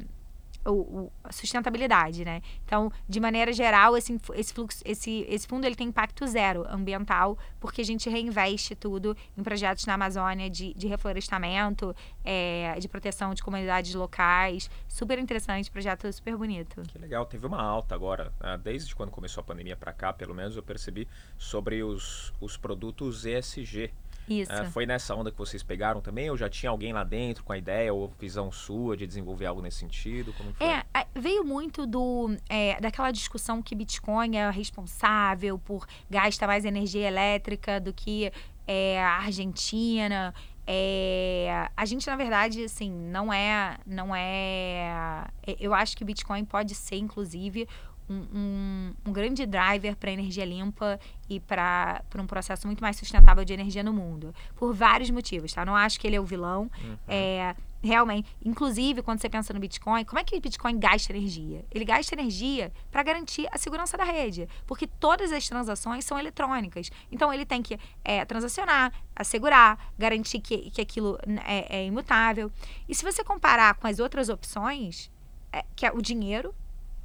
[0.64, 2.42] o, o, sustentabilidade, né?
[2.64, 7.38] Então, de maneira geral, esse, esse fluxo, esse, esse fundo ele tem impacto zero ambiental,
[7.58, 11.94] porque a gente reinveste tudo em projetos na Amazônia de, de reflorestamento,
[12.24, 14.70] é, de proteção de comunidades locais.
[14.88, 16.82] Super interessante, projeto super bonito.
[16.82, 18.58] Que legal, teve uma alta agora, né?
[18.62, 21.08] desde quando começou a pandemia para cá, pelo menos eu percebi,
[21.38, 23.92] sobre os, os produtos ESG.
[24.30, 24.52] Isso.
[24.52, 26.30] É, foi nessa onda que vocês pegaram também?
[26.30, 29.60] Ou já tinha alguém lá dentro com a ideia ou visão sua de desenvolver algo
[29.60, 30.32] nesse sentido?
[30.34, 30.66] Como foi?
[30.66, 30.84] É,
[31.16, 37.80] veio muito do, é, daquela discussão que Bitcoin é responsável por gastar mais energia elétrica
[37.80, 38.32] do que
[38.68, 40.32] é, a Argentina.
[40.64, 45.26] É, a gente, na verdade, assim, não é, não é.
[45.58, 47.66] Eu acho que o Bitcoin pode ser, inclusive,
[48.10, 50.98] um, um, um grande driver para energia limpa
[51.28, 54.34] e para um processo muito mais sustentável de energia no mundo.
[54.56, 55.64] Por vários motivos, tá?
[55.64, 56.68] Não acho que ele é o vilão.
[56.82, 56.96] Uhum.
[57.06, 61.64] É, realmente, inclusive, quando você pensa no Bitcoin, como é que o Bitcoin gasta energia?
[61.70, 66.90] Ele gasta energia para garantir a segurança da rede, porque todas as transações são eletrônicas.
[67.12, 72.50] Então, ele tem que é, transacionar, assegurar, garantir que, que aquilo é, é imutável.
[72.88, 75.08] E se você comparar com as outras opções,
[75.52, 76.52] é, que é o dinheiro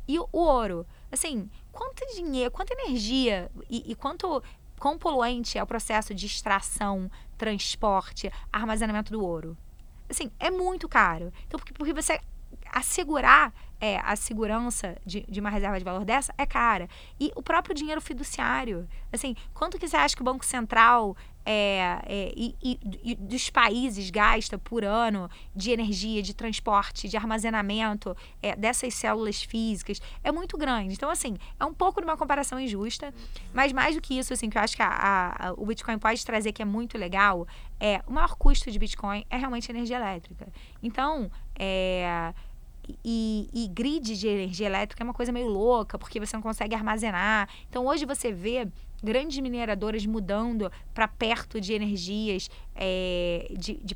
[0.08, 0.86] e o ouro.
[1.12, 4.42] Assim, quanto dinheiro, quanta energia e, e quanto
[4.80, 9.58] quão poluente é o processo de extração, transporte, armazenamento do ouro?
[10.10, 11.32] Assim, é muito caro.
[11.48, 12.20] Então, porque, porque você
[12.72, 16.90] assegurar é, a segurança de, de, uma reserva de valor dessa é cara.
[17.20, 18.88] E o próprio dinheiro fiduciário.
[19.12, 21.16] Assim, quanto que você acha que o Banco Central
[21.46, 27.16] é, é, e, e, e, dos países gasta por ano de energia, de transporte, de
[27.16, 30.94] armazenamento é, dessas células físicas é muito grande.
[30.94, 33.14] Então, assim, é um pouco de uma comparação injusta,
[33.54, 36.00] mas mais do que isso, assim, que eu acho que a, a, a, o Bitcoin
[36.00, 37.48] pode trazer que é muito legal,
[37.80, 40.48] é o maior custo de Bitcoin é realmente energia elétrica.
[40.82, 42.34] Então, é,
[43.04, 46.76] e, e, grid de energia elétrica é uma coisa meio louca, porque você não consegue
[46.76, 47.50] armazenar.
[47.70, 48.68] Então, hoje você vê
[49.04, 53.96] grandes mineradoras mudando para perto de energias é, de, de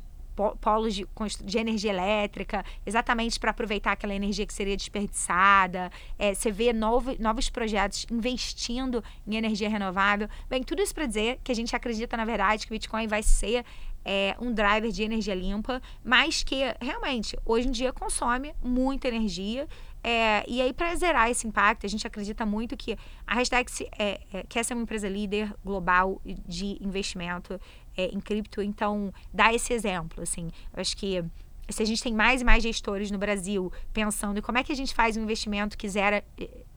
[0.60, 1.06] polos de,
[1.44, 5.90] de, energia elétrica, exatamente para aproveitar aquela energia que seria desperdiçada.
[6.18, 10.28] É, você vê novo, novos projetos investindo em energia renovável.
[10.48, 13.22] Bem, tudo isso para dizer que a gente acredita, na verdade, que o Bitcoin vai
[13.22, 13.64] ser
[14.04, 19.68] é, um driver de energia limpa, mas que realmente hoje em dia consome muita energia.
[20.02, 22.96] É, e aí, para zerar esse impacto, a gente acredita muito que
[23.26, 27.60] a hashtag é, é, quer ser uma empresa líder global de investimento
[27.96, 30.22] é, em cripto, então dá esse exemplo.
[30.22, 31.22] Assim, eu acho que
[31.68, 34.72] se a gente tem mais e mais gestores no Brasil pensando em como é que
[34.72, 36.24] a gente faz um investimento que, zera,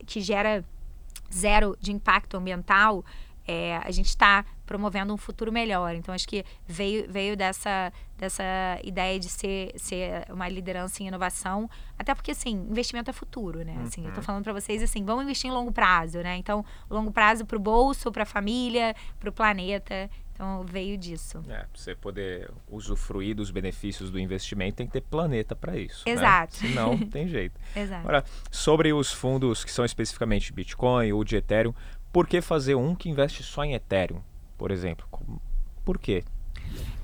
[0.06, 0.64] que gera
[1.34, 3.04] zero de impacto ambiental,
[3.48, 5.96] é, a gente está promovendo um futuro melhor.
[5.96, 8.44] Então, acho que veio, veio dessa, dessa
[8.84, 13.78] ideia de ser, ser uma liderança em inovação, até porque, assim, investimento é futuro, né?
[13.84, 14.08] Assim, uhum.
[14.08, 16.38] eu estou falando para vocês, assim, vamos investir em longo prazo, né?
[16.38, 20.10] Então, longo prazo para o bolso, para a família, para o planeta.
[20.34, 21.44] Então, veio disso.
[21.48, 26.04] É, você poder usufruir dos benefícios do investimento, tem que ter planeta para isso.
[26.08, 26.14] Né?
[26.14, 26.64] Exato.
[26.64, 26.70] Né?
[26.70, 27.60] Senão, não tem jeito.
[27.76, 28.02] Exato.
[28.02, 31.74] Agora, sobre os fundos que são especificamente Bitcoin ou de Ethereum,
[32.12, 34.22] por que fazer um que investe só em Ethereum,
[34.58, 35.08] por exemplo?
[35.84, 36.24] Por quê?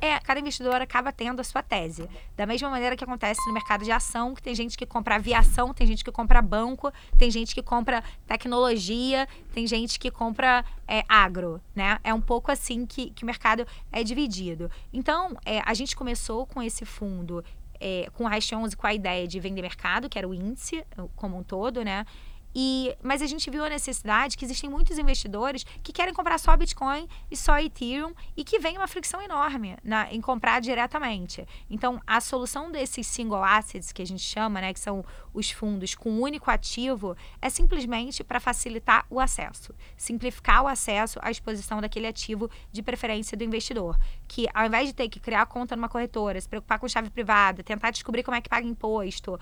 [0.02, 2.10] É, cada investidor acaba tendo a sua tese.
[2.36, 5.74] Da mesma maneira que acontece no mercado de ação, que tem gente que compra aviação,
[5.74, 11.04] tem gente que compra banco, tem gente que compra tecnologia, tem gente que compra é,
[11.08, 12.00] agro, né?
[12.02, 14.72] É um pouco assim que, que o mercado é dividido.
[14.94, 17.44] Então, é, a gente começou com esse fundo,
[17.78, 20.86] é, com o Hash 11, com a ideia de vender mercado, que era o índice
[21.16, 22.06] como um todo, né?
[22.54, 26.56] E, mas a gente viu a necessidade que existem muitos investidores que querem comprar só
[26.58, 31.48] Bitcoin e só Ethereum e que vem uma fricção enorme na, em comprar diretamente.
[31.70, 35.94] Então, a solução desses single assets que a gente chama, né, que são os fundos
[35.96, 41.80] com um único ativo, é simplesmente para facilitar o acesso, simplificar o acesso à exposição
[41.82, 43.98] daquele ativo de preferência do investidor,
[44.28, 47.64] que ao invés de ter que criar conta numa corretora, se preocupar com chave privada,
[47.64, 49.40] tentar descobrir como é que paga imposto,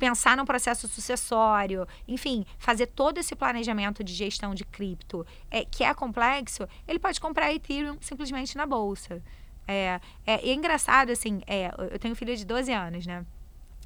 [0.00, 5.84] pensar num processo sucessório, enfim, fazer todo esse planejamento de gestão de cripto, é, que
[5.84, 9.22] é complexo, ele pode comprar Ethereum simplesmente na bolsa.
[9.68, 13.26] É, é, é engraçado, assim, é, eu tenho um filho de 12 anos, né?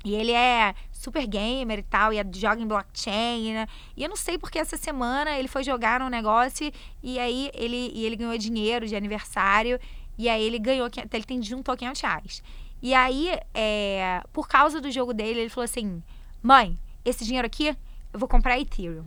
[0.05, 3.67] E ele é super gamer e tal, e é, joga em blockchain, né?
[3.97, 6.71] E eu não sei porque essa semana ele foi jogar num negócio
[7.03, 9.81] e aí ele, e ele ganhou dinheiro de aniversário.
[10.17, 12.43] E aí ele ganhou, ele tem juntou 500 reais.
[12.85, 16.03] E aí, é, por causa do jogo dele, ele falou assim:
[16.43, 17.75] mãe, esse dinheiro aqui
[18.13, 19.07] eu vou comprar Ethereum.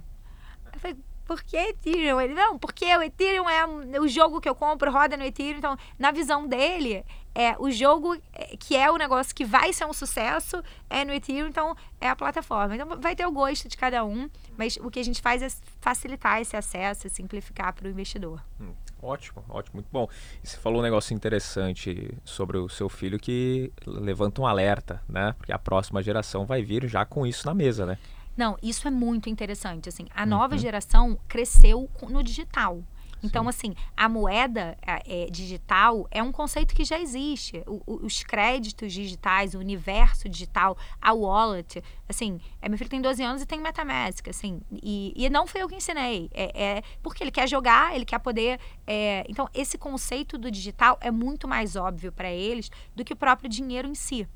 [0.74, 0.98] Eu falei,
[1.28, 2.20] por que Ethereum?
[2.20, 5.60] Ele, não, porque o Ethereum é o jogo que eu compro, roda no Ethereum.
[5.60, 7.06] Então, na visão dele,
[7.36, 11.14] é o jogo é, que é o negócio que vai ser um sucesso é no
[11.14, 12.74] Ethereum, então é a plataforma.
[12.74, 15.50] Então, vai ter o gosto de cada um, mas o que a gente faz é
[15.80, 18.44] facilitar esse acesso, simplificar para o investidor.
[18.60, 18.74] Hum.
[19.08, 20.10] Ótimo, ótimo, muito bom.
[20.44, 25.34] E você falou um negócio interessante sobre o seu filho que levanta um alerta, né?
[25.38, 27.98] Porque a próxima geração vai vir já com isso na mesa, né?
[28.36, 29.88] Não, isso é muito interessante.
[29.88, 30.60] Assim, a nova uhum.
[30.60, 32.84] geração cresceu no digital.
[33.24, 33.50] Então, Sim.
[33.50, 37.64] assim, a moeda é, digital é um conceito que já existe.
[37.66, 41.84] O, o, os créditos digitais, o universo digital, a wallet.
[42.08, 44.62] Assim, é, meu filho tem 12 anos e tem MetaMask, assim.
[44.72, 46.30] E, e não foi eu que ensinei.
[46.34, 48.60] É, é porque ele quer jogar, ele quer poder.
[48.86, 53.16] É, então, esse conceito do digital é muito mais óbvio para eles do que o
[53.16, 54.28] próprio dinheiro em si.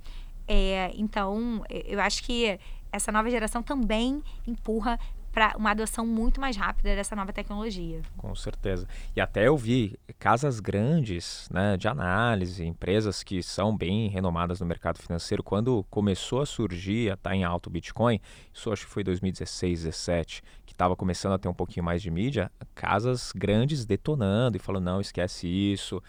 [0.48, 2.60] É, então, eu acho que
[2.92, 5.00] essa nova geração também empurra
[5.32, 8.02] para uma adoção muito mais rápida dessa nova tecnologia.
[8.18, 8.88] Com certeza.
[9.16, 14.66] E até eu vi casas grandes né, de análise, empresas que são bem renomadas no
[14.66, 18.20] mercado financeiro, quando começou a surgir, a estar tá em alto Bitcoin,
[18.54, 22.10] isso acho que foi 2016, 2017, que estava começando a ter um pouquinho mais de
[22.10, 26.02] mídia, casas grandes detonando e falando, não, esquece isso,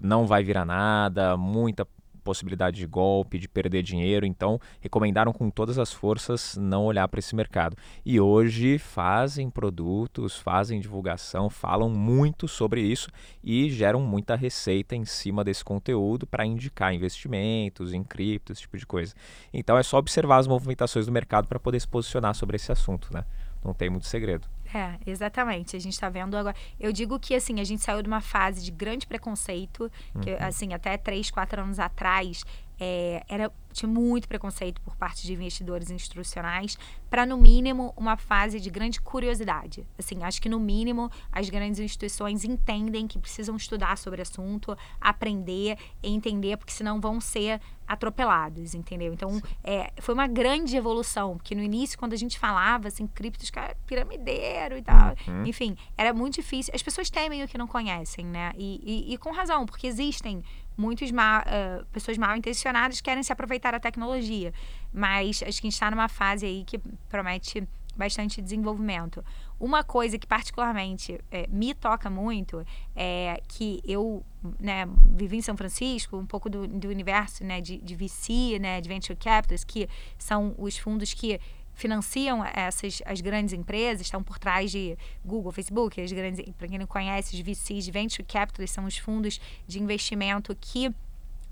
[0.00, 1.86] não vai virar nada, muita
[2.26, 7.20] possibilidade de golpe, de perder dinheiro, então recomendaram com todas as forças não olhar para
[7.20, 7.76] esse mercado.
[8.04, 13.08] E hoje fazem produtos, fazem divulgação, falam muito sobre isso
[13.44, 18.76] e geram muita receita em cima desse conteúdo para indicar investimentos em cripto, esse tipo
[18.76, 19.14] de coisa.
[19.54, 23.08] Então é só observar as movimentações do mercado para poder se posicionar sobre esse assunto,
[23.12, 23.24] né?
[23.64, 24.55] Não tem muito segredo.
[24.74, 25.76] É, exatamente.
[25.76, 26.56] A gente está vendo agora.
[26.78, 29.90] Eu digo que assim, a gente saiu de uma fase de grande preconceito,
[30.20, 30.36] que uhum.
[30.40, 32.42] assim, até três, quatro anos atrás,
[32.78, 36.78] é, era tinha muito preconceito por parte de investidores institucionais,
[37.10, 39.86] para no mínimo uma fase de grande curiosidade.
[39.98, 44.76] Assim, acho que no mínimo as grandes instituições entendem que precisam estudar sobre o assunto,
[45.00, 49.12] aprender e entender, porque senão vão ser atropelados, entendeu?
[49.12, 53.48] Então, é, foi uma grande evolução, porque no início, quando a gente falava, assim, criptos,
[53.50, 55.46] cara, piramideiro e tal, uhum.
[55.46, 56.72] enfim, era muito difícil.
[56.74, 58.52] As pessoas temem o que não conhecem, né?
[58.56, 60.42] E, e, e com razão, porque existem
[60.76, 64.52] muitas mal, uh, pessoas mal intencionadas querem se aproveitar da tecnologia.
[64.92, 67.66] Mas acho que a gente está numa fase aí que promete
[67.96, 69.24] bastante desenvolvimento.
[69.58, 72.64] Uma coisa que particularmente é, me toca muito
[72.94, 74.22] é que eu
[74.60, 78.80] né, vivi em São Francisco, um pouco do, do universo né, de, de VC, né,
[78.80, 81.40] de Venture Capitals, que são os fundos que
[81.76, 86.78] financiam essas as grandes empresas, estão por trás de Google, Facebook, as grandes, para quem
[86.78, 90.92] não conhece, os VCs venture capital são os fundos de investimento que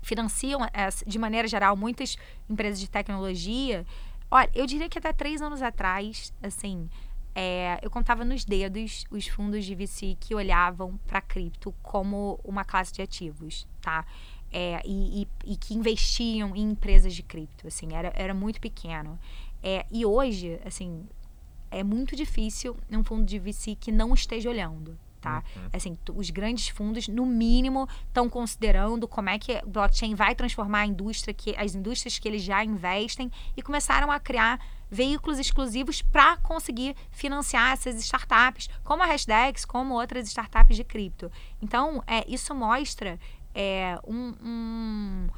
[0.01, 0.61] financiam
[1.05, 2.17] de maneira geral muitas
[2.49, 3.85] empresas de tecnologia.
[4.29, 6.89] Olha, eu diria que até três anos atrás, assim,
[7.35, 12.63] é, eu contava nos dedos os fundos de VC que olhavam para cripto como uma
[12.63, 14.05] classe de ativos, tá?
[14.51, 19.19] É, e, e, e, que investiam em empresas de cripto, assim, era, era muito pequeno.
[19.67, 21.07] É, e hoje, assim,
[21.71, 24.95] é muito difícil um fundo de VC que não esteja olhando.
[25.19, 25.43] Tá?
[25.55, 25.69] Uhum.
[25.73, 30.81] Assim, os grandes fundos, no mínimo, estão considerando como é que o blockchain vai transformar
[30.81, 35.99] a indústria, que, as indústrias que eles já investem e começaram a criar veículos exclusivos
[35.99, 41.31] para conseguir financiar essas startups, como a Hashdex, como outras startups de cripto.
[41.59, 43.19] Então, é, isso mostra
[43.55, 45.29] é, um, um,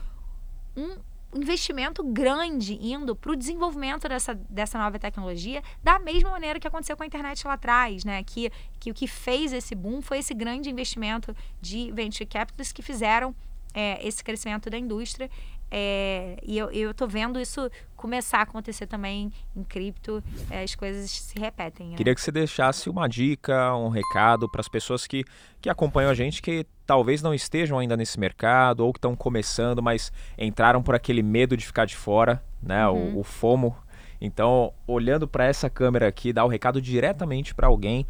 [0.76, 0.98] um
[1.36, 6.96] investimento grande indo para o desenvolvimento dessa, dessa nova tecnologia, da mesma maneira que aconteceu
[6.96, 8.24] com a internet lá atrás, né?
[8.24, 12.82] Que, que o que fez esse boom foi esse grande investimento de venture capitalists que
[12.82, 13.36] fizeram
[13.74, 15.30] é, esse crescimento da indústria.
[15.70, 20.76] É, e eu, eu tô vendo isso começar a acontecer também em cripto, é, as
[20.76, 21.90] coisas se repetem.
[21.90, 21.98] Né?
[21.98, 25.26] Queria que você deixasse uma dica, um recado para as pessoas que,
[25.60, 29.82] que acompanham a gente, que talvez não estejam ainda nesse mercado ou que estão começando,
[29.82, 32.88] mas entraram por aquele medo de ficar de fora, né?
[32.88, 33.16] Uhum.
[33.16, 33.76] O, o FOMO.
[34.22, 38.08] Então, olhando para essa câmera aqui, dá o recado diretamente para alguém.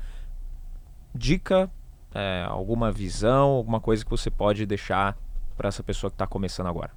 [1.13, 1.69] Dica,
[2.13, 5.17] é, alguma visão, alguma coisa que você pode deixar
[5.57, 6.91] para essa pessoa que está começando agora.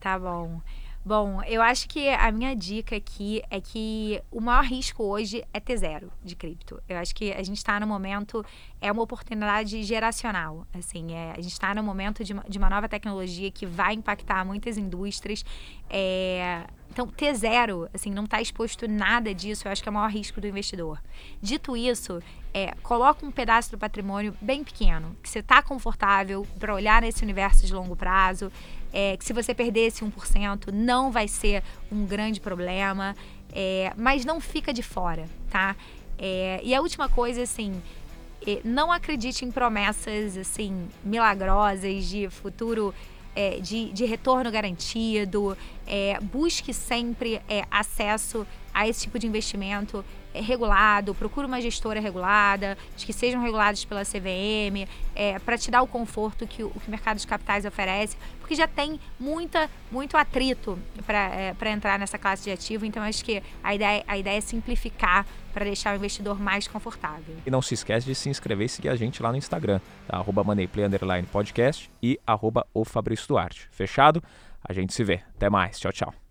[0.00, 0.60] Tá bom.
[1.06, 5.60] Bom, eu acho que a minha dica aqui é que o maior risco hoje é
[5.60, 6.82] ter zero de cripto.
[6.88, 8.44] Eu acho que a gente está no momento,
[8.80, 10.66] é uma oportunidade geracional.
[10.74, 13.94] Assim, é, a gente está no momento de uma, de uma nova tecnologia que vai
[13.94, 15.44] impactar muitas indústrias.
[15.88, 19.94] É, então, ter zero, assim, não está exposto nada disso, eu acho que é o
[19.94, 21.00] maior risco do investidor.
[21.42, 22.22] Dito isso,
[22.54, 27.22] é, coloca um pedaço do patrimônio bem pequeno, que você está confortável para olhar nesse
[27.22, 28.50] universo de longo prazo,
[28.92, 31.62] é, que se você perder esse 1%, não vai ser
[31.92, 33.14] um grande problema,
[33.52, 35.76] é, mas não fica de fora, tá?
[36.18, 37.82] É, e a última coisa, assim,
[38.46, 42.94] é, não acredite em promessas, assim, milagrosas de futuro
[43.36, 45.56] é, de, de, retorno garantido,
[45.86, 52.00] é, busque sempre é, acesso a esse tipo de investimento é, regulado, procure uma gestora
[52.00, 56.88] regulada, que sejam regulados pela CVM, é, para te dar o conforto que o, que
[56.88, 62.18] o mercado de capitais oferece, porque já tem muita, muito atrito para é, entrar nessa
[62.18, 65.26] classe de ativo, então acho que a ideia, a ideia é simplificar
[65.56, 67.34] para deixar o investidor mais confortável.
[67.46, 70.18] E não se esquece de se inscrever e seguir a gente lá no Instagram, tá?
[70.18, 70.86] arroba Moneyplay
[71.32, 73.66] Podcast e arroba o Fabrício Duarte.
[73.70, 74.22] Fechado?
[74.62, 75.22] A gente se vê.
[75.34, 75.80] Até mais.
[75.80, 76.25] Tchau, tchau.